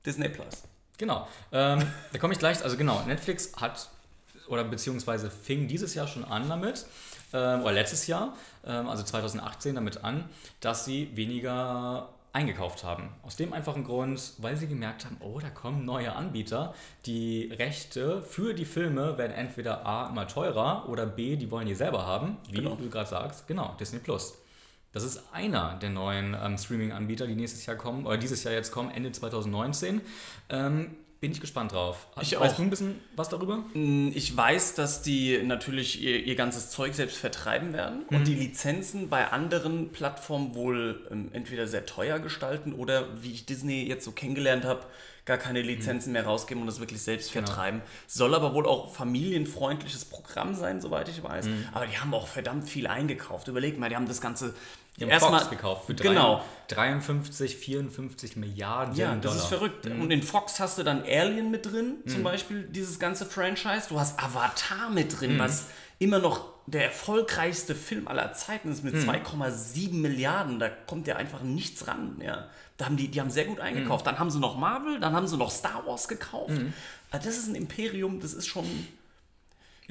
[0.05, 0.63] Disney Plus.
[0.97, 1.27] Genau.
[1.51, 2.63] Ähm, da komme ich gleich.
[2.63, 3.89] Also genau, Netflix hat
[4.47, 6.85] oder beziehungsweise fing dieses Jahr schon an damit,
[7.33, 10.29] ähm, oder letztes Jahr, ähm, also 2018 damit an,
[10.59, 13.09] dass sie weniger eingekauft haben.
[13.23, 16.73] Aus dem einfachen Grund, weil sie gemerkt haben, oh, da kommen neue Anbieter.
[17.05, 21.75] Die Rechte für die Filme werden entweder A immer teurer oder B, die wollen die
[21.75, 22.75] selber haben, wie genau.
[22.75, 23.47] du gerade sagst.
[23.47, 24.37] Genau, Disney Plus.
[24.93, 28.71] Das ist einer der neuen ähm, Streaming-Anbieter, die nächstes Jahr kommen, oder dieses Jahr jetzt
[28.71, 30.01] kommen, Ende 2019.
[30.49, 32.07] Ähm, bin ich gespannt drauf.
[32.19, 32.57] Ich weißt auch.
[32.57, 33.57] du ein bisschen was darüber?
[33.75, 38.17] Mm, ich weiß, dass die natürlich ihr, ihr ganzes Zeug selbst vertreiben werden mhm.
[38.17, 43.45] und die Lizenzen bei anderen Plattformen wohl ähm, entweder sehr teuer gestalten oder, wie ich
[43.45, 44.81] Disney jetzt so kennengelernt habe,
[45.25, 46.13] gar keine Lizenzen mhm.
[46.13, 47.45] mehr rausgeben und das wirklich selbst genau.
[47.45, 47.81] vertreiben.
[48.07, 51.45] Soll aber wohl auch familienfreundliches Programm sein, soweit ich weiß.
[51.45, 51.67] Mhm.
[51.71, 53.47] Aber die haben auch verdammt viel eingekauft.
[53.47, 54.55] Überleg mal, die haben das ganze
[54.97, 56.43] die haben Erstmal, Fox gekauft für genau.
[56.67, 59.15] 53, 54 Milliarden ja, Dollar.
[59.15, 59.85] Ja, das ist verrückt.
[59.85, 60.01] Mhm.
[60.01, 62.09] Und in Fox hast du dann Alien mit drin, mhm.
[62.09, 63.87] zum Beispiel dieses ganze Franchise.
[63.89, 65.39] Du hast Avatar mit drin, mhm.
[65.39, 65.67] was
[65.99, 70.01] immer noch der erfolgreichste Film aller Zeiten ist mit 2,7 mhm.
[70.01, 70.59] Milliarden.
[70.59, 72.19] Da kommt ja einfach nichts ran.
[72.23, 72.49] Ja.
[72.77, 74.05] Da haben die, die haben sehr gut eingekauft.
[74.05, 74.09] Mhm.
[74.09, 76.57] Dann haben sie noch Marvel, dann haben sie noch Star Wars gekauft.
[76.57, 76.73] Mhm.
[77.11, 78.65] Also das ist ein Imperium, das ist schon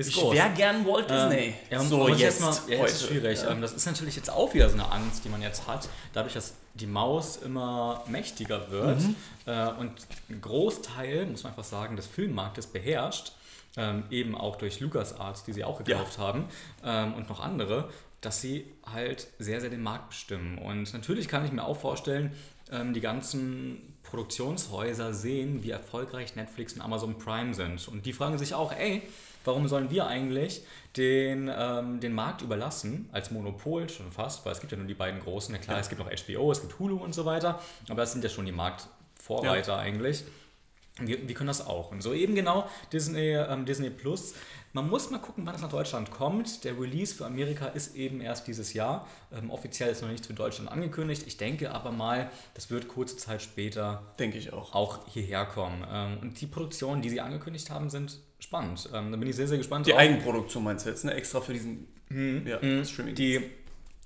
[0.01, 0.35] Ist ich groß.
[0.35, 1.47] wäre gern Walt Disney.
[1.47, 2.75] Ähm, ja, so, jetzt, mal, ja, heute.
[2.75, 3.43] jetzt ist schwierig.
[3.43, 3.51] Ja.
[3.51, 6.35] Ähm, das ist natürlich jetzt auch wieder so eine Angst, die man jetzt hat, dadurch,
[6.35, 9.17] dass die Maus immer mächtiger wird Mhm.
[9.47, 9.93] äh, und
[10.29, 13.33] ein Großteil, muss man einfach sagen, des Filmmarktes beherrscht,
[13.77, 16.47] ähm, eben auch durch LucasArts, die sie auch gekauft haben,
[16.85, 20.59] ähm, und noch andere, dass sie halt sehr, sehr den Markt bestimmen.
[20.59, 22.33] Und natürlich kann ich mir auch vorstellen,
[22.73, 27.87] ähm, die ganzen Produktionshäuser sehen, wie erfolgreich Netflix und Amazon Prime sind.
[27.89, 29.03] Und die fragen sich auch, ey,
[29.45, 30.63] warum sollen wir eigentlich
[30.97, 34.95] den, ähm, den Markt überlassen, als Monopol schon fast, weil es gibt ja nur die
[34.95, 38.01] beiden großen, ja klar, es gibt noch HBO, es gibt Hulu und so weiter, aber
[38.01, 40.25] das sind ja schon die Marktvorreiter eigentlich.
[40.99, 41.93] Wir, wir können das auch.
[41.93, 44.35] Und so eben genau Disney, ähm, Disney Plus.
[44.73, 46.63] Man muss mal gucken, wann es nach Deutschland kommt.
[46.63, 49.09] Der Release für Amerika ist eben erst dieses Jahr.
[49.33, 51.25] Ähm, offiziell ist noch nichts für Deutschland angekündigt.
[51.27, 54.75] Ich denke aber mal, das wird kurze Zeit später Denke ich auch.
[54.75, 55.85] auch hierher kommen.
[55.91, 58.89] Ähm, und die Produktionen, die sie angekündigt haben, sind spannend.
[58.95, 60.01] Ähm, da bin ich sehr, sehr gespannt Die drauf.
[60.01, 61.15] Eigenproduktion meinst du jetzt, ne?
[61.15, 61.89] Extra für diesen
[62.45, 63.15] ja, Streaming.
[63.15, 63.41] Die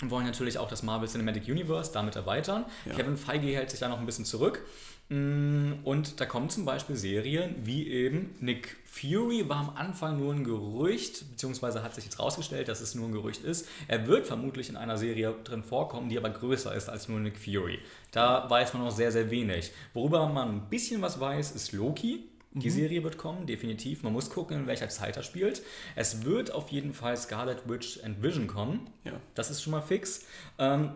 [0.02, 2.64] wollen natürlich auch das Marvel Cinematic Universe damit erweitern.
[2.84, 2.94] Ja.
[2.94, 4.62] Kevin Feige hält sich da noch ein bisschen zurück.
[5.10, 10.32] Mm, Und da kommen zum Beispiel Serien wie eben Nick Fury war am Anfang nur
[10.32, 13.68] ein Gerücht, beziehungsweise hat sich jetzt rausgestellt, dass es nur ein Gerücht ist.
[13.86, 17.36] Er wird vermutlich in einer Serie drin vorkommen, die aber größer ist als nur Nick
[17.38, 17.80] Fury.
[18.12, 19.72] Da weiß man noch sehr, sehr wenig.
[19.92, 22.24] Worüber man ein bisschen was weiß, ist Loki.
[22.56, 24.04] Die Serie wird kommen, definitiv.
[24.04, 25.60] Man muss gucken, in welcher Zeit er spielt.
[25.96, 28.88] Es wird auf jeden Fall Scarlet Witch and Vision kommen.
[29.02, 29.14] Ja.
[29.34, 30.24] Das ist schon mal fix.
[30.58, 30.92] Ähm,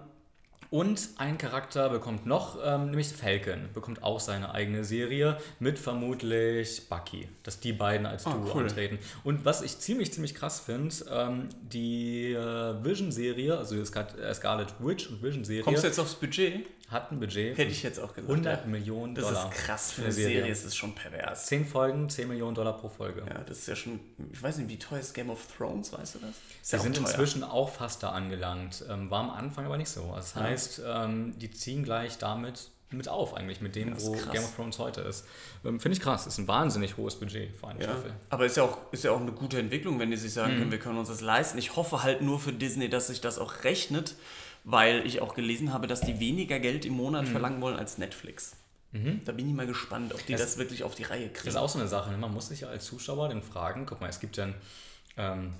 [0.70, 6.88] und ein Charakter bekommt noch, ähm, nämlich Falcon, bekommt auch seine eigene Serie mit vermutlich
[6.88, 8.62] Bucky, dass die beiden als Ah, Duo cool.
[8.64, 8.98] antreten.
[9.24, 14.35] Und was ich ziemlich, ziemlich krass finde, ähm, die äh, Vision-Serie, also die Scar äh,
[14.35, 16.66] Scarlet Witch und Vision-Serie, Kommst du jetzt aufs Budget?
[16.90, 18.29] Hat ein Budget Hätte ich jetzt auch gesagt.
[18.31, 18.66] 100 ja.
[18.66, 19.51] Millionen Das Dollar.
[19.53, 20.51] ist krass für eine eine Serie.
[20.53, 21.46] Es ist schon pervers.
[21.46, 23.22] 10 Folgen, 10 Millionen Dollar pro Folge.
[23.29, 24.01] Ja, das ist ja schon,
[24.33, 26.31] ich weiß nicht, wie teuer ist Game of Thrones, weißt du das?
[26.62, 27.07] Sie ja sind teuer.
[27.07, 28.85] inzwischen auch fast da angelangt.
[28.88, 30.12] Ähm, war am Anfang aber nicht so.
[30.16, 34.33] Das heißt, ähm, die ziehen gleich damit mit auf, eigentlich, mit dem, das wo krass.
[34.33, 35.27] Game of Thrones heute ist.
[35.62, 36.27] Ähm, Finde ich krass.
[36.27, 37.90] Ist ein wahnsinnig hohes Budget für eine Ja.
[37.90, 38.12] Staffel.
[38.31, 40.59] Aber ist ja, auch, ist ja auch eine gute Entwicklung, wenn die sich sagen Mhm.
[40.59, 41.59] können, wir können uns das leisten.
[41.59, 44.14] Ich hoffe halt nur für Disney, dass sich das auch rechnet,
[44.70, 47.28] weil ich auch gelesen habe, dass die weniger Geld im Monat Mhm.
[47.28, 48.54] verlangen wollen als Netflix.
[49.24, 51.48] Da bin ich mal gespannt, ob die Das- das, wirklich auf die Reihe Das kriegen.
[51.50, 52.11] ist auch so eine Sache.
[52.11, 52.16] Ne?
[52.16, 54.54] Man muss sich ja als Zuschauer dann fragen, guck mal, es gibt dann
[55.18, 55.52] ähm,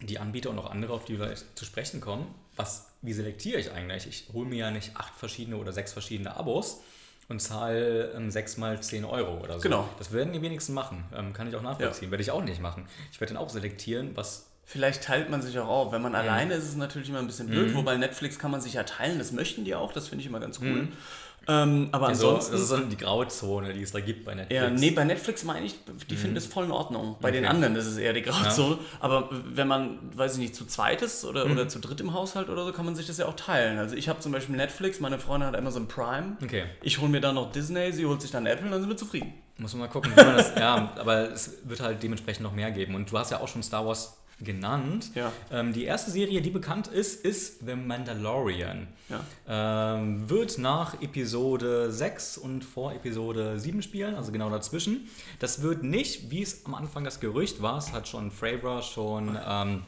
[0.00, 2.26] die Anbieter und auch andere, auf die wir zu sprechen kommen.
[2.56, 4.06] Was, wie selektiere ich eigentlich?
[4.08, 6.80] Ich hole mir ja nicht acht verschiedene oder sechs verschiedene Abos
[7.28, 9.60] und zahle ähm, sechs mal 10 Euro oder so.
[9.60, 9.88] Genau.
[9.98, 11.04] Das werden die wenigsten machen.
[11.14, 12.10] Ähm, kann ich auch nachvollziehen.
[12.10, 12.86] Werde ich auch nicht machen.
[13.12, 15.92] Ich werde dann auch selektieren, was Vielleicht teilt man sich auch auf.
[15.92, 16.18] Wenn man Mhm.
[16.18, 17.72] alleine ist, ist es natürlich immer ein bisschen blöd.
[17.74, 20.40] Wobei Netflix kann man sich ja teilen, das möchten die auch, das finde ich immer
[20.40, 20.88] ganz cool.
[21.48, 22.52] Ähm, aber Also, ansonsten.
[22.54, 24.60] das ist so die Grauzone, die es da gibt bei Netflix.
[24.60, 25.76] Ja, nee, bei Netflix meine ich,
[26.10, 27.14] die finden das voll in Ordnung.
[27.20, 28.78] Bei den anderen ist es eher die Grauzone.
[28.98, 32.48] Aber wenn man, weiß ich nicht, zu zweit ist oder, oder zu dritt im Haushalt
[32.48, 33.78] oder so, kann man sich das ja auch teilen.
[33.78, 36.36] Also ich habe zum Beispiel Netflix, meine Freundin hat Amazon Prime.
[36.42, 36.64] Okay.
[36.82, 38.96] Ich hole mir dann noch Disney, sie holt sich dann Apple und dann sind wir
[38.96, 39.32] zufrieden.
[39.58, 40.52] Muss man mal gucken, wie man das.
[40.58, 42.96] ja, aber es wird halt dementsprechend noch mehr geben.
[42.96, 45.10] Und du hast ja auch schon Star Wars genannt.
[45.14, 45.32] Ja.
[45.50, 48.86] Ähm, die erste Serie, die bekannt ist, ist The Mandalorian.
[49.08, 49.94] Ja.
[49.96, 55.08] Ähm, wird nach Episode 6 und vor Episode 7 spielen, also genau dazwischen.
[55.38, 59.38] Das wird nicht, wie es am Anfang das Gerücht war, es hat schon Fravor schon,
[59.46, 59.82] ähm,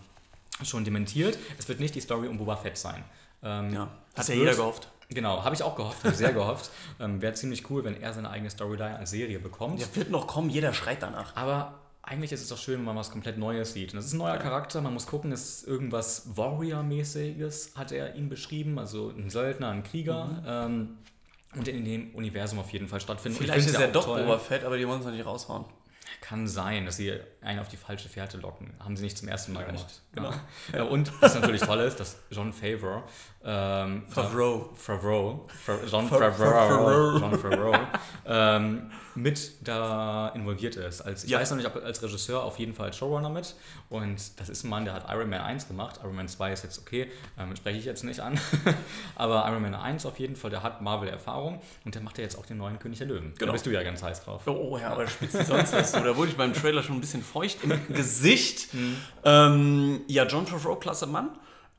[0.62, 3.04] schon dementiert, es wird nicht die Story um Boba Fett sein.
[3.42, 4.88] Ähm, Ja, hat ja jeder gehofft.
[5.10, 6.70] Genau, habe ich auch gehofft, habe sehr gehofft.
[7.00, 9.80] Ähm, Wäre ziemlich cool, wenn er seine eigene Storyline als Serie bekommt.
[9.80, 11.34] Ja, wird noch kommen, jeder schreit danach.
[11.34, 11.74] Aber
[12.08, 13.92] eigentlich ist es doch schön, wenn man was komplett Neues sieht.
[13.92, 18.14] Und das ist ein neuer Charakter, man muss gucken, es ist irgendwas Warrior-mäßiges, hat er
[18.14, 20.24] ihn beschrieben, also ein Söldner, ein Krieger.
[20.24, 20.42] Mhm.
[20.46, 20.98] Ähm,
[21.54, 24.22] und in dem Universum auf jeden Fall ich Vielleicht ist er doch toll.
[24.22, 25.64] Boba Fett, aber die wollen es noch nicht raushauen.
[26.20, 28.74] Kann sein, dass sie einen auf die falsche Fährte locken.
[28.80, 30.02] Haben sie nicht zum ersten Mal gemacht.
[30.12, 30.32] genau.
[30.74, 33.02] Ja, und was natürlich toll ist, dass John Favreau,
[33.44, 34.70] ähm, Favreau.
[34.74, 37.18] Favreau, Fa- John Fa- Favreau, Favreau.
[37.18, 37.74] John Favreau
[38.26, 41.00] ähm, mit da involviert ist.
[41.00, 41.38] Als, ich Ja.
[41.40, 43.54] weiß noch nicht, ob als Regisseur, auf jeden Fall als Showrunner mit.
[43.88, 46.00] Und das ist ein Mann, der hat Iron Man 1 gemacht.
[46.02, 48.38] Iron Man 2 ist jetzt okay, ähm, spreche ich jetzt nicht an.
[49.16, 52.36] Aber Iron Man 1 auf jeden Fall, der hat Marvel-Erfahrung und der macht ja jetzt
[52.38, 53.32] auch den neuen König der Löwen.
[53.34, 53.52] Da Genau.
[53.52, 54.42] bist du ja ganz heiß drauf.
[54.46, 55.92] Oh, oh ja, aber spitzt wie sonst was.
[55.92, 58.68] So, da wurde ich beim Trailer schon ein bisschen feucht im Gesicht.
[59.24, 61.30] Ähm, ja, John Favreau, klasse Mann.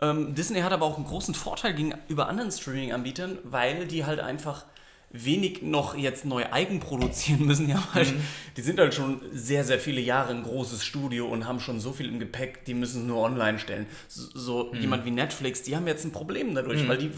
[0.01, 4.65] Ähm, Disney hat aber auch einen großen Vorteil gegenüber anderen Streaming-Anbietern, weil die halt einfach
[5.11, 8.21] wenig noch jetzt neu eigen produzieren müssen, ja, weil Mhm.
[8.57, 11.91] die sind halt schon sehr, sehr viele Jahre ein großes Studio und haben schon so
[11.93, 13.87] viel im Gepäck, die müssen es nur online stellen.
[14.07, 14.81] So, so Mhm.
[14.81, 17.11] jemand wie Netflix, die haben jetzt ein Problem dadurch, weil die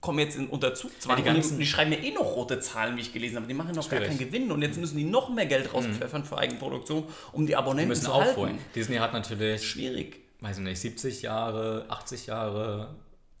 [0.00, 2.96] kommen jetzt in Unterzugzwang Ja, die ganzen- die, die schreiben ja eh noch rote Zahlen,
[2.96, 3.46] wie ich gelesen habe.
[3.46, 4.18] Die machen noch gar Schwierig.
[4.18, 7.56] keinen Gewinn und jetzt müssen die noch mehr Geld rauspfeffern für Eigenproduktion, um die Die
[7.56, 8.54] Abonnenten müssen zu aufholen.
[8.54, 8.64] halten.
[8.74, 10.20] Disney hat natürlich, Schwierig.
[10.40, 12.94] weiß ich nicht, 70 Jahre, 80 Jahre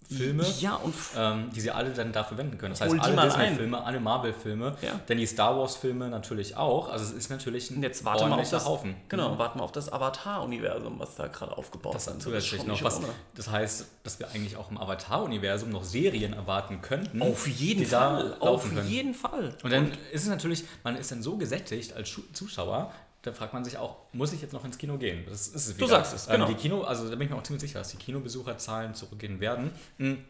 [0.08, 0.44] Filme.
[0.60, 2.72] Ja, und ähm, die sie alle dann dafür wenden können.
[2.74, 5.00] Das heißt, alle Disney-Filme, alle Marvel-Filme, Ja.
[5.08, 6.88] denn die Star Wars-Filme natürlich auch.
[6.88, 8.94] Also es ist natürlich ein Und jetzt warte mal auf das, Haufen.
[9.08, 13.00] genau, warten wir auf das Avatar-Universum, was da gerade aufgebaut Das ist zusätzlich noch was.
[13.34, 17.22] Das heißt, dass wir eigentlich auch im Avatar-Universum noch Serien erwarten könnten.
[17.22, 19.54] Auf jeden da Fall, auf jeden Fall.
[19.62, 22.92] Und dann ist es natürlich, man ist dann so gesättigt als Zuschauer,
[23.26, 25.24] da fragt man sich auch, muss ich jetzt noch ins Kino gehen?
[25.28, 25.88] Das ist es wieder.
[25.88, 26.46] sagst es, genau.
[26.46, 29.40] Ähm, die Kino, also da bin ich mir auch ziemlich sicher, dass die Kinobesucherzahlen zurückgehen
[29.40, 29.72] werden.
[29.98, 30.24] Mhm.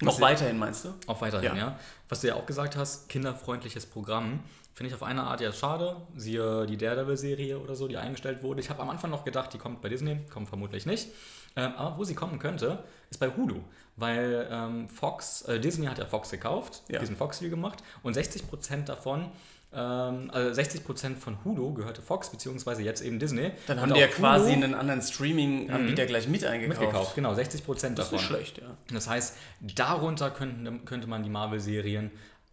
[0.00, 0.94] Noch weiterhin, meinst du?
[1.06, 1.56] Auch weiterhin, ja.
[1.56, 1.78] Ja.
[2.08, 4.40] Was du ja auch gesagt hast, kinderfreundliches Programm.
[4.74, 5.96] Finde ich auf eine Art ja schade.
[6.16, 8.60] Siehe die Daredevil-Serie oder so, die eingestellt wurde.
[8.60, 11.08] Ich habe am Anfang noch gedacht, die kommt bei Disney, kommt vermutlich nicht.
[11.54, 13.60] Ähm, aber wo sie kommen könnte, ist bei Hulu.
[13.96, 16.98] Weil ähm, Fox, äh, Disney hat ja Fox gekauft, Ja.
[16.98, 17.82] diesen Fox-Deal gemacht.
[18.02, 19.30] Und 60% davon,
[19.74, 23.52] ähm, also 60% von Hulu gehörte Fox, beziehungsweise jetzt eben Disney.
[23.66, 26.80] Dann Und haben die ja quasi Hulu einen anderen Streaming-Anbieter gleich mit eingekauft.
[26.80, 27.14] mitgekauft.
[27.14, 28.18] Genau, 60% Das ist davon.
[28.18, 28.76] nicht schlecht, ja.
[28.92, 32.10] Das heißt, darunter könnten, könnte man die Marvel-Serien,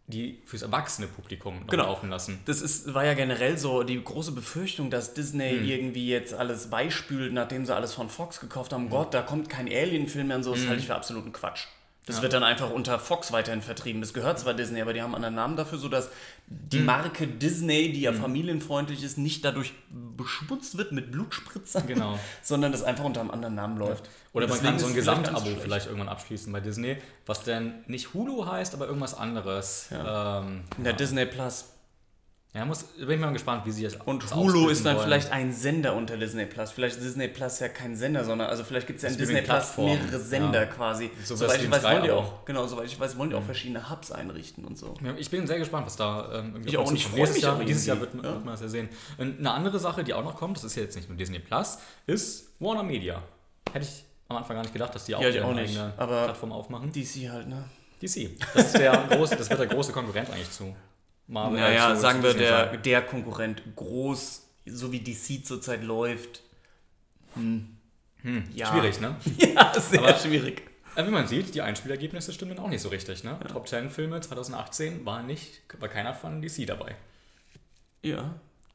[0.08, 1.84] die fürs erwachsene Publikum Genau.
[1.84, 2.39] laufen lassen.
[2.45, 5.65] Das ist, war ja generell so die große Befürchtung, dass Disney Hm.
[5.67, 8.79] irgendwie jetzt alles beispült, nachdem sie alles von Fox gekauft Hm.
[8.79, 8.89] haben.
[8.89, 10.53] Gott, da kommt kein Alien-Film mehr und so.
[10.55, 11.65] Das halte ich für absoluten Quatsch.
[12.06, 12.22] Das Ja.
[12.24, 14.02] wird dann einfach unter Fox weiterhin vertrieben.
[14.02, 16.10] Das gehört zwar Disney, aber die haben einen anderen Namen dafür, sodass
[16.48, 19.74] die Marke Disney, die ja familienfreundlich ist, nicht dadurch
[20.18, 22.18] beschmutzt wird mit Blutspritzern, Genau.
[22.42, 24.10] sondern das einfach unter einem anderen Namen läuft.
[24.34, 25.62] Oder Und man kann so ein vielleicht Gesamtabo schlecht.
[25.62, 29.88] vielleicht irgendwann abschließen bei Disney, was denn nicht Hulu heißt, aber irgendwas anderes.
[29.92, 30.40] Ja.
[30.40, 31.66] Ähm, In der Disney Plus.
[32.54, 35.06] Ja, muss, bin ich mal gespannt, wie sie das Und das Hulu ist dann wollen.
[35.06, 36.72] vielleicht ein Sender unter Disney Plus.
[36.72, 39.42] Vielleicht ist Disney Plus ja kein Sender, sondern also vielleicht gibt es ja in Disney
[39.44, 40.66] Plus mehrere Sender Ja.
[40.66, 41.12] quasi.
[41.24, 42.46] So soweit ich weiß, wollen die auch.
[42.46, 44.96] Genau, soweit ich weiß, wollen die auch verschiedene Hubs einrichten und so.
[45.04, 47.18] Ja, Ich bin sehr gespannt, was da ähm, irgendwie Ich auch, uns und ich zukommt.
[47.20, 48.24] freu dieses mich Jahr, auch dieses Jahr wird, ja.
[48.24, 48.90] wird man das ja sehen.
[49.20, 51.38] Und eine andere Sache, die auch noch kommt, das ist ja jetzt nicht nur Disney
[51.40, 53.22] Plus, ist Warner Media.
[53.72, 55.94] Hätte ich am Anfang gar nicht gedacht, dass die auch, Ja, ihre auch nicht, eigene
[55.98, 56.92] aber- Plattform aufmachen.
[56.92, 57.64] DC halt, ne?
[58.02, 58.32] DC.
[58.56, 60.76] Das ist der große, das wird der große Konkurrent eigentlich zu
[61.30, 61.60] Marvel.
[61.60, 66.42] Naja, zu- sagen wir, der, der Konkurrent groß, so wie DC zurzeit läuft.
[67.36, 67.78] Hm.
[68.54, 68.68] ja.
[68.72, 69.15] Schwierig, ne?
[69.38, 70.63] Ja, sehr Aber- schwierig.
[70.96, 73.39] Äh, Wie man sieht, die Einspielergebnisse stimmen auch nicht so richtig, ne?
[73.52, 76.96] Top 10 Filme 2018 war nicht, war keiner von DC dabei.
[78.02, 78.34] Ja,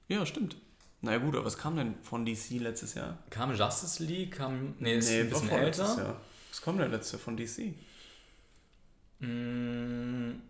[0.09, 0.57] ja, stimmt.
[1.03, 3.19] Na ja, gut, aber was kam denn von DC letztes Jahr?
[3.31, 6.21] Kam Justice League, kam, nee, ist ein war bisschen älter.
[6.51, 7.75] Was kam denn letztes Jahr von DC?
[9.21, 10.41] Mm,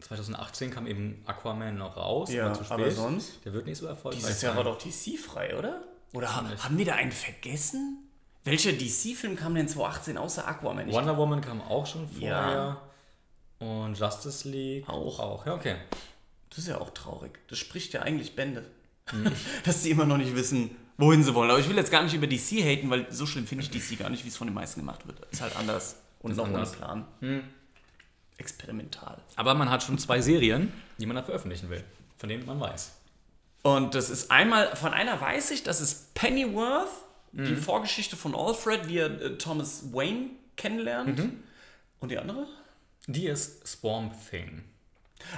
[0.00, 2.72] 2018 kam eben Aquaman noch raus, Ja, aber zu spät.
[2.72, 3.44] aber sonst?
[3.44, 5.82] Der wird nicht so erfolgreich Dieses Jahr war doch DC frei, oder?
[6.12, 7.98] Oder haben, haben wir da einen vergessen?
[8.44, 10.88] Welcher DC-Film kam denn 2018 außer Aquaman?
[10.88, 12.80] Ich- Wonder Woman kam auch schon vorher.
[13.60, 13.66] Ja.
[13.66, 15.18] Und Justice League Auch.
[15.20, 15.46] auch.
[15.46, 15.76] Ja, okay.
[16.48, 17.38] Das ist ja auch traurig.
[17.48, 18.64] Das spricht ja eigentlich Bände.
[19.12, 19.30] Mhm.
[19.64, 21.50] Dass sie immer noch nicht wissen, wohin sie wollen.
[21.50, 23.98] Aber ich will jetzt gar nicht über DC haten, weil so schlimm finde ich DC
[23.98, 25.20] gar nicht, wie es von den meisten gemacht wird.
[25.30, 25.96] Ist halt anders.
[26.20, 26.70] Und Ist noch anders.
[26.70, 27.06] ohne Plan.
[27.20, 27.42] Hm.
[28.40, 29.18] Experimental.
[29.36, 31.84] Aber man hat schon zwei Serien, die man da veröffentlichen will,
[32.16, 32.92] von denen man weiß.
[33.62, 36.88] Und das ist einmal, von einer weiß ich, das ist Pennyworth,
[37.32, 37.44] Mhm.
[37.44, 41.16] die Vorgeschichte von Alfred, wie er äh, Thomas Wayne kennenlernt.
[41.18, 41.44] Mhm.
[42.00, 42.44] Und die andere?
[43.06, 44.64] Die ist Swamp Thing.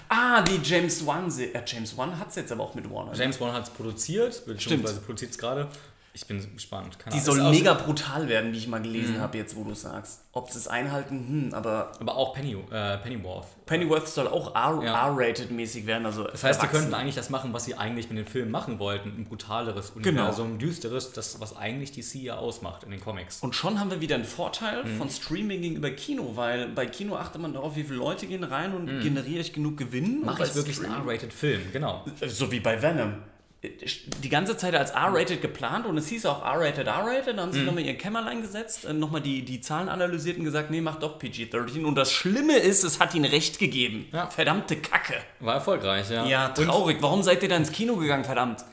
[0.08, 1.30] Ah, die James Wan.
[1.30, 3.12] Se ja, James Wan hat es jetzt aber auch mit Warner.
[3.12, 3.18] ne?
[3.18, 5.68] James Wan hat es produziert, beziehungsweise produziert es gerade.
[6.14, 6.98] Ich bin gespannt.
[6.98, 7.36] Keine Die Ahnung.
[7.42, 8.84] soll mega brutal werden, wie ich mal Mhm.
[8.84, 10.20] gelesen habe, jetzt wo du sagst.
[10.32, 13.46] Ob sie es einhalten, hm, aber Aber auch Penny, äh, Pennyworth.
[13.64, 15.06] Pennyworth soll auch R- Ja.
[15.08, 16.04] R-rated-mäßig werden.
[16.04, 18.78] Also Das heißt, die könnten eigentlich das machen, was sie eigentlich mit den Filmen machen
[18.78, 19.08] wollten.
[19.08, 20.20] Ein brutaleres Genau.
[20.22, 23.40] Universum, ein düsteres, das, was eigentlich DC ja ausmacht in den Comics.
[23.40, 24.98] Und schon haben wir wieder einen Vorteil Mhm.
[24.98, 28.74] von Streaming gegenüber Kino, weil bei Kino achtet man darauf, wie viele Leute gehen rein
[28.74, 30.20] und generiere ich genug Gewinn.
[30.26, 32.04] Mache ich wirklich einen R-rated Film, genau.
[32.26, 33.14] So wie bei Venom.
[33.62, 37.38] Die ganze Zeit als R-rated geplant und es hieß auch R-rated, R-rated.
[37.38, 37.66] Da haben sie Mhm.
[37.66, 41.18] nochmal ihren Kämmerlein gesetzt, äh, nochmal die, die Zahlen analysiert und gesagt, nee, mach doch
[41.20, 41.84] PG-13.
[41.84, 44.06] Und das Schlimme ist, es hat ihnen recht gegeben.
[44.12, 44.26] Ja.
[44.28, 45.14] Verdammte Kacke.
[45.38, 46.26] War erfolgreich, ja.
[46.26, 46.96] Ja, Und traurig.
[47.00, 48.64] Warum seid ihr da ins Kino gegangen, verdammt?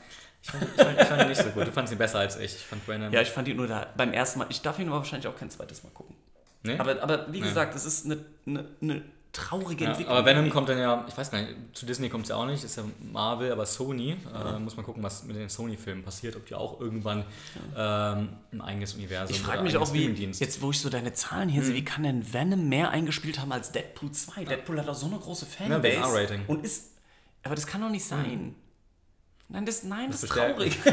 [0.42, 1.66] ich, fand, ich, fand, ich fand ihn nicht so gut.
[1.68, 2.56] Du fandest ihn besser als ich.
[2.56, 3.12] Ich fand Brandon.
[3.12, 4.46] Ja, ich fand ihn nur da beim ersten Mal.
[4.50, 6.16] Ich darf ihn aber wahrscheinlich auch kein zweites Mal gucken.
[6.64, 6.76] nee?
[6.78, 7.44] Aber, aber wie Ja.
[7.46, 10.16] gesagt, es ist eine, eine, eine traurige Ja, Entwicklung.
[10.16, 12.46] aber Venom kommt dann ja, ich weiß gar nicht, zu Disney kommt es ja auch
[12.46, 14.16] nicht, ist ja Marvel, aber Sony.
[14.34, 17.24] Äh, muss man gucken, was mit den Sony-Filmen passiert, ob die auch irgendwann
[17.76, 21.48] ähm, ein eigenes Universum ich frage mich auch, wie, jetzt wo ich so deine Zahlen
[21.48, 24.44] hier sehe, wie kann denn Venom mehr eingespielt haben als Deadpool 2?
[24.44, 25.96] Deadpool hat auch so eine große Ja, Fanbase.
[25.96, 26.42] R-Rating.
[26.48, 26.90] und ist,
[27.44, 28.54] aber das kann doch nicht sein.
[29.48, 30.78] Nein, das, nein, das, ist bestärkt- traurig.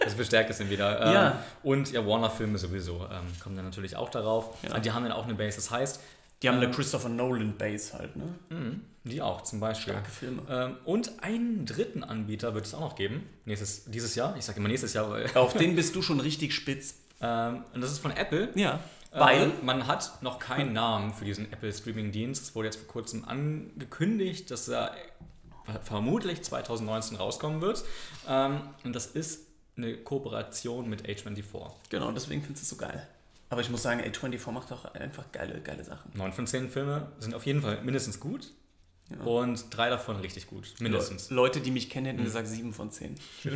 [0.00, 1.02] Das bestärkt es dann wieder.
[1.06, 1.42] Ähm, Ja.
[1.62, 4.56] Und ja, Warner-Filme sowieso ähm, kommen dann natürlich auch darauf.
[4.62, 4.78] Ja.
[4.78, 5.56] Die haben dann auch eine Base.
[5.56, 6.00] Das heißt,
[6.42, 8.80] Die haben eine Christopher Nolan Base halt, ne?
[9.08, 9.94] die auch zum Beispiel.
[9.94, 10.42] Starke Filme.
[10.48, 13.28] Ähm, und einen dritten Anbieter wird es auch noch geben.
[13.44, 14.36] Nächstes, dieses Jahr.
[14.36, 15.26] Ich sage immer nächstes Jahr, weil.
[15.34, 16.96] Auf den bist du schon richtig spitz.
[17.20, 18.50] Ähm, und das ist von Apple.
[18.54, 18.80] Ja.
[19.10, 22.42] Weil Weil, man hat noch keinen Namen für diesen Apple Streaming Dienst.
[22.42, 24.94] Es wurde jetzt vor kurzem angekündigt, dass er
[25.82, 27.84] vermutlich 2019 rauskommen wird.
[28.28, 29.46] Ähm, und das ist
[29.76, 31.70] eine Kooperation mit A24.
[31.88, 33.06] genau, deswegen findest du es so geil.
[33.50, 36.10] Aber ich muss sagen, A24 macht auch einfach geile, geile Sachen.
[36.14, 38.52] Neun von zehn Filme sind auf jeden Fall mindestens gut.
[39.24, 40.74] Und drei davon richtig gut.
[40.80, 41.30] Mindestens.
[41.30, 43.14] Le Leute, die mich kennen, hätten gesagt 7 von 10.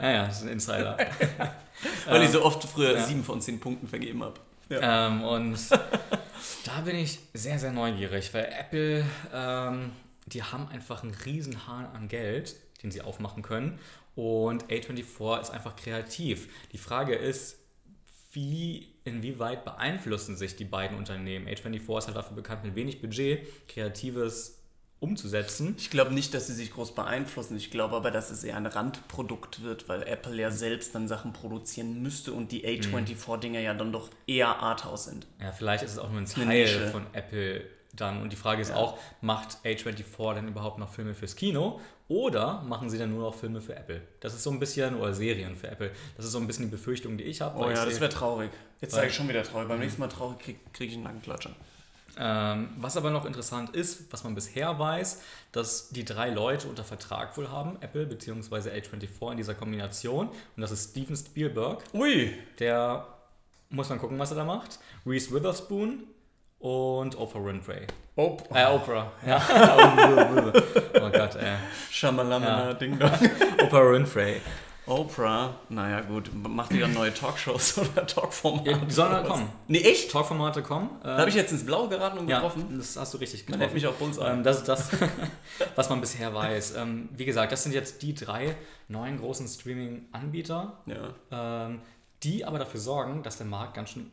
[0.00, 0.98] Ja, ja, das ist ein Insider.
[2.06, 3.02] Weil ich so oft früher ja.
[3.02, 4.38] 7 von 10 Punkten vergeben habe.
[4.68, 9.92] ähm, und da bin ich sehr, sehr neugierig, weil Apple, ähm,
[10.26, 13.78] die haben einfach einen riesen Hahn an Geld, den sie aufmachen können.
[14.14, 16.48] Und A24 ist einfach kreativ.
[16.72, 17.58] Die Frage ist,
[18.32, 21.48] wie, inwieweit beeinflussen sich die beiden Unternehmen?
[21.48, 24.60] A24 ist halt dafür bekannt, mit wenig Budget Kreatives
[25.00, 25.74] umzusetzen.
[25.78, 27.56] Ich glaube nicht, dass sie sich groß beeinflussen.
[27.56, 31.32] Ich glaube aber, dass es eher ein Randprodukt wird, weil Apple ja selbst dann Sachen
[31.32, 35.26] produzieren müsste und die A24-Dinger ja dann doch eher Arthouse sind.
[35.40, 38.22] Ja, vielleicht ist es auch nur ein Teil von Apple dann.
[38.22, 41.80] Und die Frage ist auch, macht A24 denn überhaupt noch Filme fürs Kino?
[42.08, 44.02] Oder machen sie dann nur noch Filme für Apple?
[44.20, 45.90] Das ist so ein bisschen, oder Serien für Apple.
[46.16, 47.58] Das ist so ein bisschen die Befürchtung, die ich habe.
[47.58, 48.50] Oh ja, das wäre traurig.
[48.80, 49.68] Jetzt sage ich schon wieder traurig.
[49.68, 51.50] Beim nächsten Mal traurig kriege krieg ich einen Nackenklatscher.
[52.16, 56.84] Ähm, was aber noch interessant ist, was man bisher weiß, dass die drei Leute unter
[56.84, 58.70] Vertrag wohl haben, Apple bzw.
[58.70, 60.28] A24 in dieser Kombination.
[60.28, 62.32] Und das ist Steven Spielberg, Ui!
[62.60, 63.06] der
[63.70, 64.78] muss man gucken, was er da macht.
[65.04, 66.04] Reese Witherspoon
[66.64, 67.86] und Oprah Winfrey.
[68.16, 69.12] Oh, Äh, Oprah.
[69.26, 69.36] Ja.
[71.02, 71.56] oh Gott, ey.
[71.90, 72.72] Schamalamana, Ja.
[72.74, 73.10] Ding Dong.
[73.62, 74.40] Oprah Winfrey.
[74.86, 78.70] Oprah, naja gut, macht dann neue Talkshows oder Talkformate?
[78.70, 79.48] Ja, die sollen kommen.
[79.66, 80.10] Nee, echt?
[80.10, 80.90] Talkformate kommen.
[81.02, 82.66] Äh, Da habe ich jetzt ins Blaue geraten und ja, getroffen.
[82.76, 83.60] das hast du richtig Man getroffen.
[83.60, 84.30] nennt mich auch Bullseye.
[84.30, 84.90] Ähm, das ist das,
[85.74, 86.76] was man bisher weiß.
[86.76, 88.54] Ähm, wie gesagt, das sind jetzt die drei
[88.88, 91.66] neuen großen Streaming-Anbieter, ja.
[91.66, 91.80] ähm,
[92.22, 94.10] die aber dafür sorgen, dass der Markt ganz schön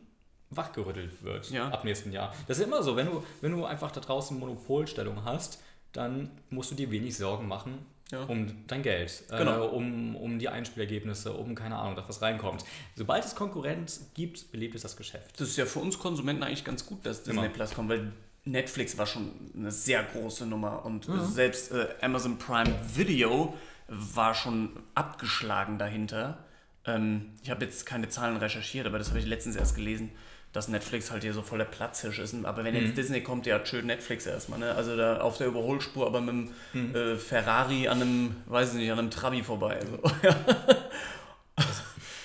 [0.56, 1.68] wachgerüttelt wird Ja.
[1.68, 2.34] ab nächsten Jahr.
[2.48, 5.60] Das ist immer so, wenn du, wenn du einfach da draußen Monopolstellung hast,
[5.92, 7.78] dann musst du dir wenig Sorgen machen
[8.10, 8.24] Ja.
[8.24, 9.64] um dein Geld, Genau.
[9.64, 12.64] äh, um, um die Einspielergebnisse, um keine Ahnung, dass was reinkommt.
[12.96, 15.38] Sobald es Konkurrenz gibt, belebt es das Geschäft.
[15.40, 17.48] Das ist ja für uns Konsumenten eigentlich ganz gut, dass Disney.
[17.48, 18.12] Plus kommt, weil
[18.44, 23.54] Netflix war schon eine sehr große Nummer und selbst äh, Amazon Prime Video
[23.88, 26.38] war schon abgeschlagen dahinter.
[26.84, 30.10] Ähm, ich habe jetzt keine Zahlen recherchiert, aber das habe ich letztens erst gelesen,
[30.52, 32.34] dass Netflix halt hier so voller Platzhirsch ist.
[32.44, 34.74] Aber wenn jetzt Disney kommt, ja, schön Netflix erstmal, ne?
[34.74, 38.92] Also da auf der Überholspur, aber mit einem äh, Ferrari an einem, weiß ich nicht,
[38.92, 39.80] an einem Trabi vorbei.
[39.80, 39.98] Also,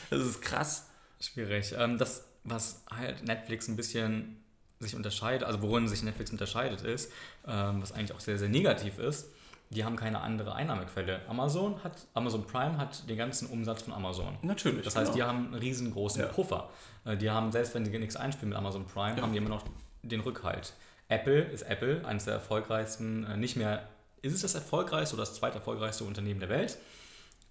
[0.10, 0.88] das ist krass.
[1.20, 1.74] Schwierig.
[1.78, 4.44] Ähm, das, was halt Netflix ein bisschen
[4.80, 7.12] sich unterscheidet, also worin sich Netflix unterscheidet, ist,
[7.48, 9.28] ähm, was eigentlich auch sehr, sehr negativ ist,
[9.70, 11.22] die haben keine andere Einnahmequelle.
[11.28, 14.38] Amazon hat, Amazon Prime hat den ganzen Umsatz von Amazon.
[14.42, 14.84] Natürlich.
[14.86, 15.30] Das heißt, die genau.
[15.30, 16.28] haben einen riesengroßen Ja.
[16.28, 16.70] Puffer.
[17.06, 19.64] Äh, Die haben, selbst wenn die nichts einspielen mit Amazon Prime, haben die immer noch
[20.04, 20.74] den Rückhalt.
[21.10, 23.88] Apple ist Apple, eines der erfolgreichsten, äh, nicht mehr,
[24.22, 26.78] ist es das erfolgreichste oder das zweiterfolgreichste Unternehmen der Welt,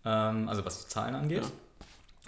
[0.05, 1.43] ähm, also was die Zahlen angeht.
[1.43, 1.51] Ja.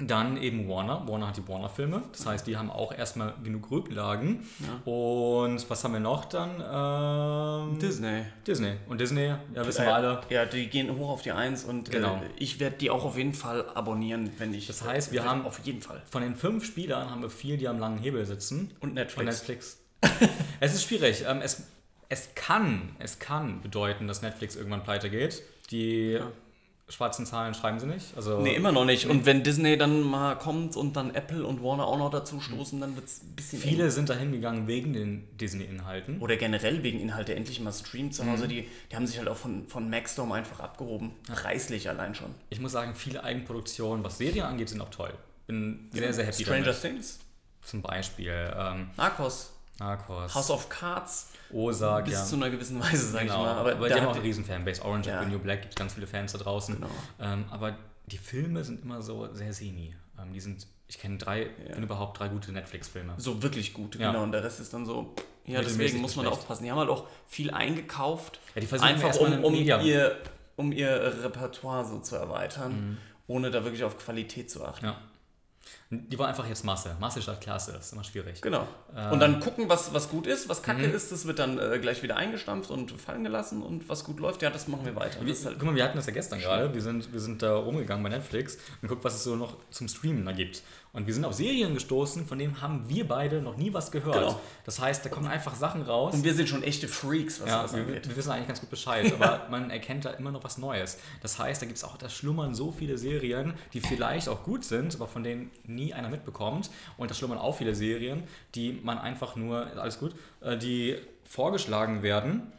[0.00, 1.02] Dann eben Warner.
[1.08, 2.02] Warner hat die Warner-Filme.
[2.12, 4.46] Das heißt, die haben auch erstmal genug Rücklagen.
[4.60, 4.90] Ja.
[4.92, 6.50] Und was haben wir noch dann?
[6.60, 8.22] Ähm, Disney.
[8.46, 8.74] Disney.
[8.88, 10.20] Und Disney, ja, wissen Äh, wir alle.
[10.30, 12.16] Ja, die gehen hoch auf die Eins und Genau.
[12.16, 14.66] äh, ich werde die auch auf jeden Fall abonnieren, wenn ich.
[14.68, 16.00] Das heißt, wir haben- Auf jeden Fall.
[16.10, 18.70] Von den fünf Spielern haben wir vier, die am langen Hebel sitzen.
[18.80, 19.26] Und Und Netflix.
[19.48, 19.80] Netflix.
[20.60, 21.24] es ist schwierig.
[21.28, 21.64] Ähm, es,
[22.08, 25.42] es, kann, es kann bedeuten, dass Netflix irgendwann pleite geht.
[25.72, 26.18] Die
[26.88, 28.16] schwarzen Zahlen schreiben sie nicht.
[28.16, 29.06] Also, Nee, immer noch nicht.
[29.06, 32.80] Und wenn Disney dann mal kommt und dann Apple und Warner auch noch dazu stoßen,
[32.80, 33.58] dann wird es ein bisschen.
[33.60, 33.90] Viele eng.
[33.90, 36.20] sind dahin gegangen wegen den Disney-Inhalten.
[36.20, 38.48] Oder generell wegen Inhalte endlich mal streamen zu Hause.
[38.48, 41.12] Die, die haben sich halt auch von, von Maxdome einfach abgehoben.
[41.26, 42.34] Preislich allein schon.
[42.50, 45.12] Ich muss sagen, viele Eigenproduktionen, was Serien angeht, sind auch toll.
[45.46, 46.80] Bin sehr, sehr happy Stranger damit.
[46.80, 47.18] Things,
[47.62, 52.24] Zum Beispiel ähm, Narcos, Narcos, House of Cards, Ozark, bis ja.
[52.24, 53.54] zu einer gewissen Weise, sag Genau, ich mal.
[53.54, 54.84] aber, Aber, die da haben auch eine riesen Fanbase.
[54.84, 55.22] Orange Ja.
[55.22, 55.28] ja.
[55.28, 56.74] New Black gibt ganz viele Fans da draußen.
[56.74, 56.88] Genau.
[57.20, 59.94] Ähm, aber die Filme sind immer so sehr semi.
[60.20, 61.72] Ähm, die sind, ich kenne drei, Ja.
[61.74, 63.14] kenne überhaupt drei gute Netflix-Filme.
[63.18, 64.10] so wirklich gut, Ja.
[64.10, 64.24] genau.
[64.24, 65.14] Und der Rest ist dann so,
[65.46, 66.38] Ja, deswegen muss man schlecht.
[66.40, 66.64] aufpassen.
[66.64, 68.40] Die haben halt auch viel eingekauft.
[68.54, 70.16] Ja, die versuchen einfach um, um, ihr,
[70.56, 72.96] um ihr Repertoire so zu erweitern, mhm.
[73.28, 74.86] ohne da wirklich auf Qualität zu achten.
[74.86, 74.98] Ja.
[75.90, 76.96] Die war einfach jetzt Masse.
[77.00, 78.42] Masse statt Klasse, das ist immer schwierig.
[78.42, 78.68] Genau.
[78.94, 80.94] Ähm, und dann gucken, was, was gut ist, was kacke mhm.
[80.94, 84.42] ist, das wird dann äh, gleich wieder eingestampft und fallen gelassen und was gut läuft,
[84.42, 85.24] ja, das machen wir weiter.
[85.24, 86.74] Wie, halt guck mal, wir hatten das ja gestern gerade.
[86.74, 89.88] Wir sind, wir sind da rumgegangen bei Netflix und guckt, was es so noch zum
[89.88, 90.62] Streamen da gibt.
[90.92, 94.14] Und wir sind auf Serien gestoßen, von denen haben wir beide noch nie was gehört.
[94.14, 94.40] Genau.
[94.64, 96.14] Das heißt, da kommen einfach Sachen raus.
[96.14, 98.04] Und wir sind schon echte Freaks, was ja, das angeht.
[98.04, 100.98] Wir, wir wissen eigentlich ganz gut Bescheid, aber man erkennt da immer noch was Neues.
[101.20, 104.64] Das heißt, da gibt es auch, da schlummern so viele Serien, die vielleicht auch gut
[104.64, 106.70] sind, aber von denen nie einer mitbekommt.
[106.96, 108.24] Und da schlummern auch viele Serien,
[108.54, 112.52] die man einfach nur, alles gut, äh, die vorgeschlagen werden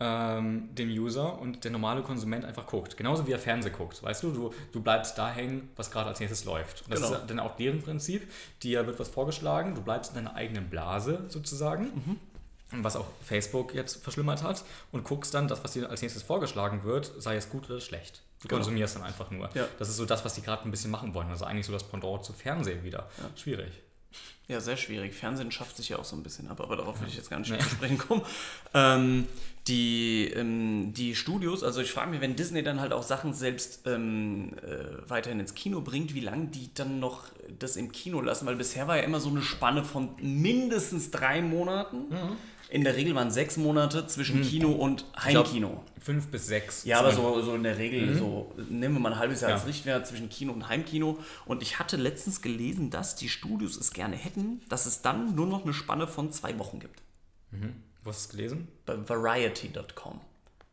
[0.00, 2.96] ähm, dem User und der normale Konsument einfach guckt.
[2.96, 4.02] Genauso wie er Fernseh guckt.
[4.02, 6.82] Weißt du, du, du bleibst da hängen, was gerade als nächstes läuft.
[6.82, 7.14] Und das genau.
[7.14, 8.30] ist dann auch deren Prinzip.
[8.62, 11.84] Dir wird was vorgeschlagen, du bleibst in deiner eigenen Blase sozusagen.
[11.84, 12.20] Mhm
[12.82, 16.82] was auch Facebook jetzt verschlimmert hat, und guckst dann das, was dir als nächstes vorgeschlagen
[16.84, 18.22] wird, sei es gut oder schlecht.
[18.42, 18.58] Du genau.
[18.58, 19.48] konsumierst dann einfach nur.
[19.54, 19.66] Ja.
[19.78, 21.28] Das ist so das, was die gerade ein bisschen machen wollen.
[21.28, 23.08] Also eigentlich so das Pendant zu Fernsehen wieder.
[23.18, 23.30] Ja.
[23.36, 23.72] Schwierig.
[24.46, 25.14] Ja, sehr schwierig.
[25.14, 27.38] Fernsehen schafft sich ja auch so ein bisschen ab, aber darauf will ich jetzt gar
[27.38, 27.60] nicht nee.
[27.62, 28.22] sprechen kommen.
[28.74, 29.26] Ähm,
[29.66, 33.86] die, ähm, die Studios, also ich frage mich, wenn Disney dann halt auch Sachen selbst
[33.86, 38.44] ähm, äh, weiterhin ins Kino bringt, wie lange die dann noch das im Kino lassen,
[38.44, 42.08] weil bisher war ja immer so eine Spanne von mindestens drei Monaten.
[42.10, 42.36] Mhm
[42.70, 44.48] in der Regel waren sechs Monate zwischen hm.
[44.48, 45.68] Kino und Heimkino.
[45.68, 46.84] Glaub, fünf bis sechs.
[46.84, 48.18] Ja, aber so, so in der Regel, mhm.
[48.18, 49.56] so nehmen wir mal ein halbes Jahr ja.
[49.56, 51.18] als Richtwert zwischen Kino und Heimkino.
[51.46, 55.46] Und ich hatte letztens gelesen, dass die Studios es gerne hätten, dass es dann nur
[55.46, 57.00] noch eine Spanne von zwei Wochen gibt.
[57.52, 57.74] Mhm.
[58.02, 58.68] Wo hast du es gelesen?
[58.84, 60.20] Bei Variety.com.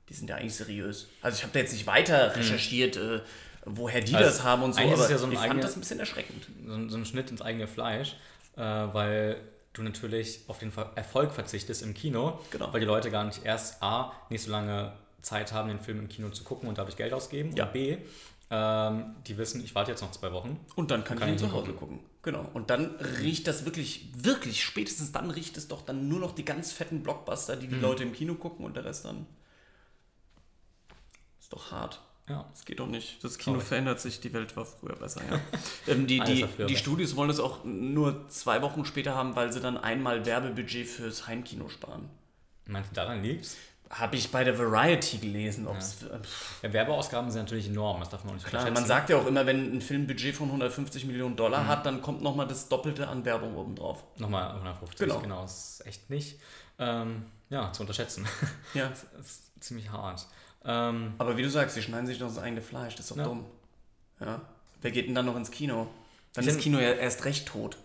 [0.09, 1.07] Die sind ja eigentlich seriös.
[1.21, 2.33] Also ich habe da jetzt nicht weiter mhm.
[2.33, 3.01] recherchiert, mhm.
[3.01, 3.19] äh,
[3.65, 5.99] woher die also das haben und so, aber ja so ich fand das ein bisschen
[5.99, 6.47] erschreckend.
[6.65, 8.17] So, so ein Schnitt ins eigene Fleisch,
[8.57, 9.37] äh, weil
[9.73, 12.73] du natürlich auf den Erfolg verzichtest im Kino, genau.
[12.73, 16.09] weil die Leute gar nicht erst A, nicht so lange Zeit haben, den Film im
[16.09, 17.65] Kino zu gucken und dadurch Geld ausgeben ja.
[17.65, 17.97] und B,
[18.49, 20.59] ähm, die wissen, ich warte jetzt noch zwei Wochen.
[20.75, 21.99] Und dann kann, kann ich ihn zu Hause gucken.
[22.21, 22.45] Genau.
[22.53, 26.43] Und dann riecht das wirklich, wirklich, spätestens dann riecht es doch dann nur noch die
[26.43, 27.81] ganz fetten Blockbuster, die die mhm.
[27.81, 29.25] Leute im Kino gucken und der Rest dann.
[31.39, 32.01] Ist doch hart.
[32.29, 32.45] Ja.
[32.51, 33.23] Das geht doch nicht.
[33.23, 33.67] Das Kino Sorry.
[33.67, 35.39] verändert sich, die Welt war früher besser, ja.
[35.87, 39.59] ähm, die die, die Studios wollen es auch nur zwei Wochen später haben, weil sie
[39.59, 42.09] dann einmal Werbebudget fürs Heimkino sparen.
[42.67, 43.57] Meinst du, daran liegt's?
[43.89, 45.65] Habe ich bei der Variety gelesen.
[45.65, 45.71] Ja.
[45.73, 46.19] Äh,
[46.63, 49.25] ja, Werbeausgaben sind natürlich enorm, das darf man auch nicht Klar, man sagt ja auch
[49.25, 51.67] immer, wenn ein Film ein Budget von 150 Millionen Dollar mhm.
[51.67, 54.05] hat, dann kommt nochmal das Doppelte an Werbung obendrauf.
[54.17, 55.19] Nochmal 150, genau.
[55.19, 55.41] genau.
[55.41, 56.39] Das ist echt nicht
[56.79, 58.25] ähm, ja, zu unterschätzen.
[58.73, 58.87] Ja.
[59.17, 60.25] das ist ziemlich hart.
[60.65, 63.17] Ähm, Aber wie du sagst, sie schneiden sich noch das eigene Fleisch, das ist doch
[63.17, 63.23] ja.
[63.23, 63.45] dumm.
[64.19, 64.41] Ja.
[64.81, 65.87] Wer geht denn dann noch ins Kino?
[66.33, 67.77] Dann ist das Kino ja erst recht tot.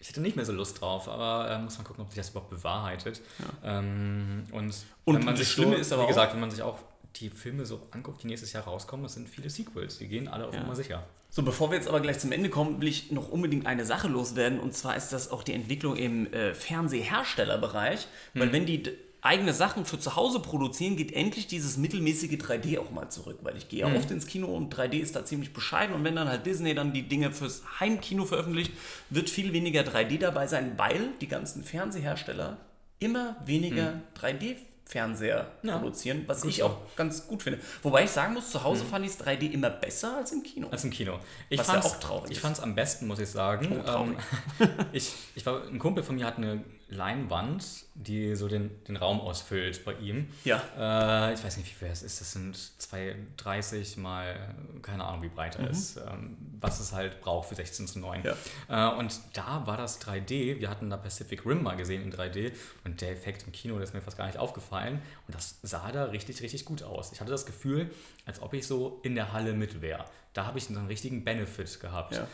[0.00, 2.30] Ich hätte nicht mehr so Lust drauf, aber äh, muss man gucken, ob sich das
[2.30, 3.20] überhaupt bewahrheitet.
[3.38, 3.78] Ja.
[3.78, 4.74] Ähm, und,
[5.04, 6.78] und wenn man sich Schlimme so, ist aber wie gesagt, wenn man sich auch
[7.16, 10.46] die Filme so anguckt, die nächstes Jahr rauskommen, das sind viele Sequels, die gehen alle
[10.46, 10.60] auf ja.
[10.60, 11.06] Nummer sicher.
[11.30, 14.08] So, bevor wir jetzt aber gleich zum Ende kommen, will ich noch unbedingt eine Sache
[14.08, 18.52] loswerden und zwar ist das auch die Entwicklung im äh, Fernseherstellerbereich, weil hm.
[18.52, 18.82] wenn die
[19.22, 23.56] eigene Sachen für zu Hause produzieren, geht endlich dieses mittelmäßige 3D auch mal zurück, weil
[23.56, 23.96] ich gehe ja mhm.
[23.96, 26.92] oft ins Kino und 3D ist da ziemlich bescheiden und wenn dann halt Disney dann
[26.92, 28.72] die Dinge fürs Heimkino veröffentlicht,
[29.10, 32.58] wird viel weniger 3D dabei sein, weil die ganzen Fernsehersteller
[32.98, 34.02] immer weniger mhm.
[34.20, 35.78] 3D Fernseher ja.
[35.78, 37.60] produzieren, was ich auch ganz gut finde.
[37.82, 38.88] Wobei ich sagen muss, zu Hause mhm.
[38.88, 40.68] fand ich es 3D immer besser als im Kino.
[40.70, 41.18] Als im Kino.
[41.48, 43.80] Ich was ja auch traurig Ich fand es am besten, muss ich sagen.
[43.80, 44.18] Oh, traurig.
[44.60, 46.62] Ähm, ich, ich war, ein Kumpel von mir hat eine
[46.92, 47.64] Leinwand,
[47.94, 50.28] die so den, den Raum ausfüllt bei ihm.
[50.44, 50.62] Ja.
[50.78, 52.20] Äh, ich weiß nicht, wie viel es ist.
[52.20, 55.70] Das sind 230 mal, keine Ahnung, wie breit er mhm.
[55.70, 58.22] ist, ähm, was es halt braucht für 16 zu 9.
[58.68, 58.92] Ja.
[58.92, 60.60] Äh, und da war das 3D.
[60.60, 62.52] Wir hatten da Pacific Rim mal gesehen in 3D
[62.84, 65.00] und der Effekt im Kino, der ist mir fast gar nicht aufgefallen.
[65.26, 67.12] Und das sah da richtig, richtig gut aus.
[67.12, 67.90] Ich hatte das Gefühl,
[68.26, 71.80] als ob ich so in der Halle mit wäre da habe ich einen richtigen Benefit
[71.80, 72.14] gehabt.
[72.14, 72.26] Ja.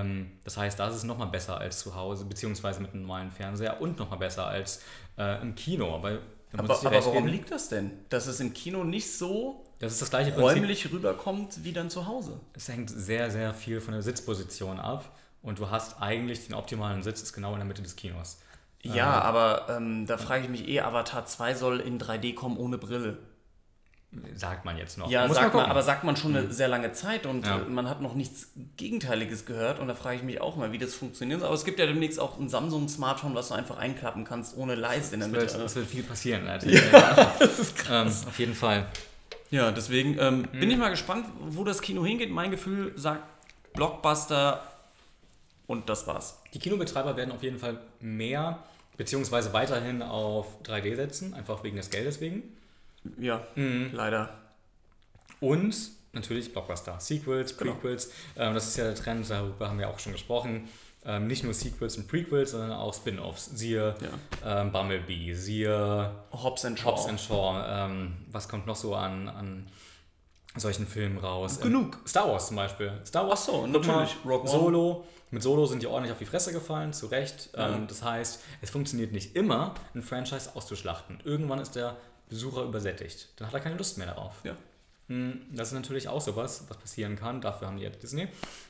[0.00, 3.30] Ähm, das heißt, da ist es nochmal besser als zu Hause, beziehungsweise mit einem normalen
[3.30, 4.82] Fernseher und nochmal besser als
[5.16, 5.94] äh, im Kino.
[5.94, 6.18] Aber,
[6.52, 7.92] aber, aber warum gehen, liegt das denn?
[8.08, 10.92] Dass es im Kino nicht so das ist das gleiche räumlich Prinzip.
[10.98, 12.40] rüberkommt wie dann zu Hause?
[12.52, 15.16] Es hängt sehr, sehr viel von der Sitzposition ab.
[15.40, 18.40] Und du hast eigentlich den optimalen Sitz, ist genau in der Mitte des Kinos.
[18.82, 22.56] Ja, ähm, aber ähm, da frage ich mich eh, Avatar 2 soll in 3D kommen
[22.56, 23.18] ohne Brille.
[24.34, 25.10] Sagt man jetzt noch.
[25.10, 26.52] Ja, sagt man, aber sagt man schon eine mhm.
[26.52, 27.58] sehr lange Zeit und ja.
[27.68, 30.94] man hat noch nichts Gegenteiliges gehört und da frage ich mich auch mal, wie das
[30.94, 31.42] funktioniert.
[31.42, 35.14] Aber es gibt ja demnächst auch ein Samsung-Smartphone, was du einfach einklappen kannst, ohne Leiste
[35.14, 35.44] in der Mitte.
[35.44, 36.46] Es wird viel passieren.
[36.46, 36.58] Ja.
[37.38, 38.22] das ist krass.
[38.22, 38.86] Ähm, auf jeden Fall.
[39.50, 40.60] Ja, deswegen ähm, mhm.
[40.60, 42.30] bin ich mal gespannt, wo das Kino hingeht.
[42.30, 43.22] Mein Gefühl sagt
[43.74, 44.62] Blockbuster
[45.66, 46.40] und das war's.
[46.54, 48.58] Die Kinobetreiber werden auf jeden Fall mehr
[48.98, 52.42] Beziehungsweise weiterhin auf 3D setzen, einfach wegen des Geldes wegen.
[53.18, 53.90] Ja, Mhm.
[53.92, 54.30] leider.
[55.40, 55.74] Und
[56.12, 56.98] natürlich Blockbuster.
[57.00, 57.72] Sequels, Genau.
[57.74, 58.10] Prequels.
[58.36, 60.68] Ähm, das ist ja der Trend, darüber haben wir auch schon gesprochen.
[61.04, 63.46] Ähm, nicht nur Sequels und Prequels, sondern auch Spin-offs.
[63.54, 63.94] Siehe
[64.44, 66.90] ähm, Bumblebee, siehe Hobbs and Shaw.
[66.90, 67.64] Hobbs and Shaw.
[67.66, 69.70] Ähm, was kommt noch so an, an
[70.56, 71.60] solchen Filmen raus?
[71.60, 71.94] Genug.
[72.00, 72.92] Ähm, Star Wars zum Beispiel.
[73.06, 74.16] Star Wars, Ach so, natürlich.
[74.24, 74.48] One.
[74.48, 75.06] Solo.
[75.30, 77.50] Mit Solo sind die ordentlich auf die Fresse gefallen, zu Recht.
[77.56, 77.74] Ja.
[77.74, 81.20] Ähm, das heißt, es funktioniert nicht immer, ein Franchise auszuschlachten.
[81.24, 81.96] Irgendwann ist der
[82.28, 83.28] Besucher übersättigt.
[83.36, 84.34] Dann hat er keine Lust mehr darauf.
[84.44, 84.56] Ja.
[85.08, 87.40] Mm, Das ist natürlich auch sowas, was passieren kann.
[87.40, 88.28] Dafür haben die jetzt Disney.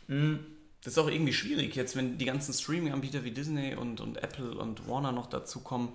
[0.09, 4.57] Das ist auch irgendwie schwierig jetzt, wenn die ganzen Streaming-Anbieter wie Disney und, und Apple
[4.57, 5.91] und Warner noch dazukommen.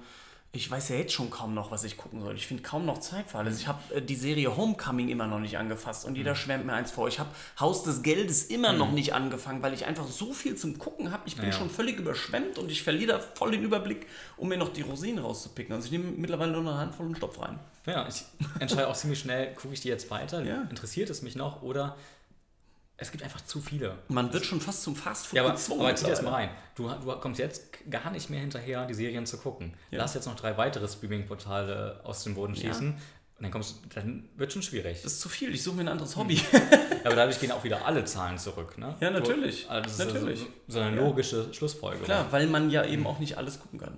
[0.56, 2.36] Ich weiß ja jetzt schon kaum noch, was ich gucken soll.
[2.36, 3.60] Ich finde kaum noch Zeit für alles.
[3.60, 6.92] Ich habe äh, die Serie Homecoming immer noch nicht angefasst und jeder schwärmt mir eins
[6.92, 7.08] vor.
[7.08, 7.30] Ich habe
[7.60, 11.24] Haus des Geldes immer noch nicht angefangen, weil ich einfach so viel zum Gucken habe.
[11.26, 11.52] Ich bin Ja.
[11.54, 14.06] schon völlig überschwemmt und ich verliere da voll den Überblick,
[14.38, 15.74] um mir noch die Rosinen rauszupicken.
[15.74, 17.58] Also ich nehme mittlerweile nur eine Handvoll und Stopf rein.
[17.88, 18.24] Ja, ich
[18.60, 20.44] entscheide auch ziemlich schnell, gucke ich die jetzt weiter?
[20.44, 20.62] Ja.
[20.70, 21.64] Interessiert es mich noch?
[21.64, 21.96] Oder
[23.04, 23.98] es gibt einfach zu viele.
[24.08, 25.82] Man wird schon fast zum Fastfood Ja, aber, gezwungen.
[25.82, 26.50] aber zieh das mal rein.
[26.76, 29.74] Du, du kommst jetzt gar nicht mehr hinterher, die Serien zu gucken.
[29.92, 30.00] Ja.
[30.00, 32.62] Lass jetzt noch drei weitere Streaming-Portale aus dem Boden Ja.
[32.74, 32.90] schießen.
[32.94, 35.02] Und dann kommst dann wird schon schwierig.
[35.04, 35.54] Das ist zu viel.
[35.54, 36.40] Ich suche mir ein anderes Hobby.
[37.04, 38.96] Aber dadurch gehen auch wieder alle Zahlen zurück, ne?
[39.02, 39.70] Ja, natürlich.
[39.70, 40.40] Also das ist Natürlich.
[40.40, 42.06] So, so eine logische Schlussfolgerung.
[42.06, 43.98] Klar, weil man ja eben auch nicht alles gucken kann.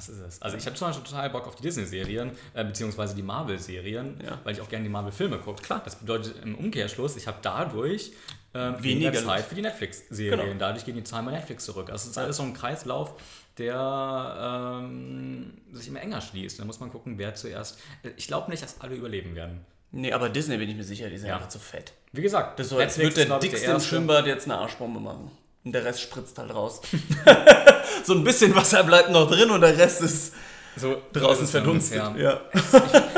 [0.00, 0.40] Das ist es.
[0.40, 4.38] Also ich habe zum Beispiel total Bock auf die Disney-Serien, äh, beziehungsweise die Marvel-Serien, Ja.
[4.44, 5.60] weil ich auch gerne die Marvel-Filme gucke.
[5.62, 5.82] Klar.
[5.84, 8.12] Das bedeutet im Umkehrschluss, ich habe dadurch
[8.54, 9.12] ähm, Weniger.
[9.12, 10.40] Zeit für die Netflix-Serien.
[10.40, 10.58] Genau.
[10.58, 11.90] Dadurch gehen die Zahlen bei Netflix zurück.
[11.90, 13.14] Also es ist alles so ein Kreislauf,
[13.58, 16.58] der ähm, sich immer enger schließt.
[16.58, 17.78] Da muss man gucken, wer zuerst...
[18.16, 19.64] Ich glaube nicht, dass alle überleben werden.
[19.92, 21.36] Nee, aber Disney bin ich mir sicher, die sind Ja.
[21.36, 21.92] einfach zu fett.
[22.12, 25.30] Wie gesagt, Das so, als würde der dickste Schwimmbad jetzt eine Arschbombe machen.
[25.64, 26.80] Und der Rest spritzt halt raus.
[28.04, 30.32] so ein bisschen Wasser bleibt noch drin und der Rest ist
[30.76, 32.00] so draußen ist verdunstet.
[32.00, 32.22] ungefähr.
[32.32, 32.40] Ja.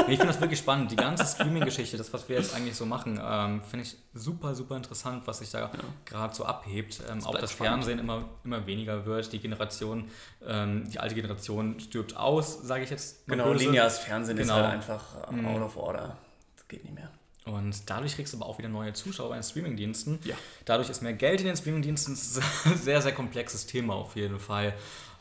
[0.07, 0.90] Nee, ich finde das wirklich spannend.
[0.90, 4.76] Die ganze Streaming-Geschichte, das, was wir jetzt eigentlich so machen, ähm, finde ich super, super
[4.76, 5.70] interessant, was sich da
[6.05, 7.01] gerade so abhebt.
[7.11, 7.84] Ähm, auch bleibt das spannend.
[7.84, 9.32] Fernsehen immer, immer weniger wird.
[9.32, 10.11] Die Generation,
[10.45, 13.26] ähm, die alte Generation stirbt aus, sage ich jetzt.
[13.28, 14.55] Genau, lineares Fernsehen Genau.
[14.57, 16.16] ist halt einfach äh, out of order.
[16.57, 17.11] Das geht nicht mehr.
[17.45, 20.20] Und dadurch kriegst du aber auch wieder neue Zuschauer bei den Streamingdiensten.
[20.24, 20.36] Ja.
[20.64, 22.14] Dadurch ist mehr Geld in den Streamingdiensten.
[22.14, 24.74] Das ist ein sehr, sehr komplexes Thema auf jeden Fall.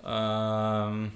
[0.05, 1.11] Ähm,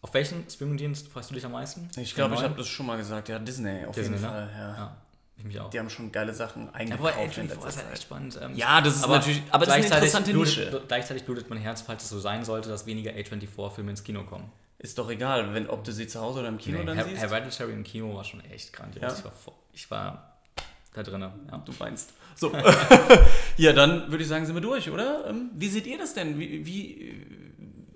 [0.00, 1.88] auf welchen Streamingdienst freust du dich am meisten?
[1.96, 3.28] Ich glaube, ich habe das schon mal gesagt.
[3.28, 4.28] Ja, Disney auf Disney, jeden ne?
[4.28, 4.50] Fall.
[4.54, 4.74] Ja.
[4.76, 4.96] Ja,
[5.38, 5.70] ich mich auch.
[5.70, 8.38] Die haben schon geile Sachen Ja, eingekauft aber in letzter ist halt echt spannend.
[8.40, 10.82] Ähm, Ja, das ist natürlich- aber das ist eine gleichzeitig interessante blutet, Nische.
[10.86, 14.52] Gleichzeitig blutet mein Herz, falls es so sein sollte, dass weniger A24-Filme ins Kino kommen.
[14.78, 17.06] Ist doch egal, wenn, ob du sie zu Hause oder im Kino Nee, dann Her
[17.06, 17.22] siehst.
[17.22, 19.02] Hereditary im Kino war schon echt grandios.
[19.02, 19.08] Ja?
[19.18, 19.32] Ich, war
[19.72, 20.33] ich war
[20.94, 21.20] da drin.
[21.20, 21.58] Ja.
[21.58, 22.12] Du meinst.
[22.36, 22.50] So.
[23.56, 25.28] ja, dann würde ich sagen, sind wir durch, oder?
[25.28, 26.38] Ähm, Wie seht ihr das denn?
[26.38, 27.26] Wie, wie,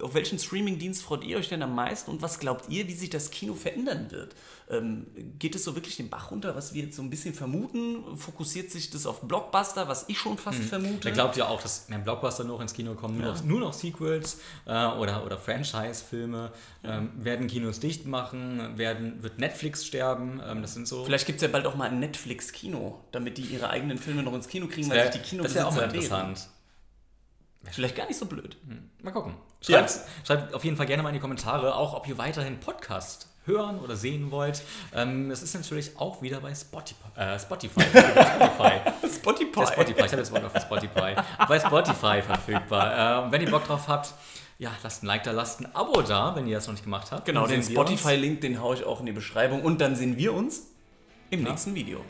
[0.02, 3.10] auf welchen Streamingdienst freut ihr euch denn am meisten und was glaubt ihr, wie sich
[3.10, 4.34] das Kino verändern wird?
[4.70, 5.06] Ähm,
[5.38, 8.16] geht es so wirklich den Bach runter, was wir jetzt so ein bisschen vermuten?
[8.16, 11.04] Fokussiert sich das auf Blockbuster, was ich schon fast vermute?
[11.06, 13.32] Wer glaubt ja auch, dass mehr Blockbuster noch ins Kino kommen, nur, Ja.
[13.34, 16.52] noch, nur noch Sequels äh, oder, oder Franchise-Filme?
[16.84, 18.76] Ähm, werden Kinos dicht machen?
[18.78, 20.40] Werden, wird Netflix sterben?
[20.46, 21.04] Ähm, das sind so.
[21.04, 24.34] Vielleicht gibt es ja bald auch mal ein Netflix-Kino, damit die ihre eigenen Filme noch
[24.34, 26.48] ins Kino kriegen, wär- weil sich die das wäre auch mal interessant.
[27.70, 28.56] Vielleicht gar nicht so blöd.
[29.02, 29.34] Mal gucken.
[29.62, 29.78] Ja.
[29.78, 33.28] Schreibt, schreibt auf jeden Fall gerne mal in die Kommentare, auch ob ihr weiterhin Podcast
[33.44, 34.62] hören oder sehen wollt.
[34.94, 37.08] Ähm, das ist natürlich auch wieder bei Spotify.
[37.16, 37.80] Äh, Spotify.
[37.82, 39.08] Spotify.
[39.08, 39.66] Spotify.
[39.66, 40.04] Spotify.
[40.04, 41.14] Ich habe jetzt Bock auf Spotify.
[41.48, 43.24] Bei Spotify verfügbar.
[43.24, 44.12] Ähm, wenn ihr Bock drauf habt,
[44.58, 47.10] ja, lasst ein Like da, lasst ein Abo da, wenn ihr das noch nicht gemacht
[47.10, 47.24] habt.
[47.24, 47.62] Genau, den.
[47.62, 49.62] Spotify-Link, den haue ich auch in die Beschreibung.
[49.62, 50.66] Und dann sehen wir uns
[51.30, 52.04] im nächsten Video.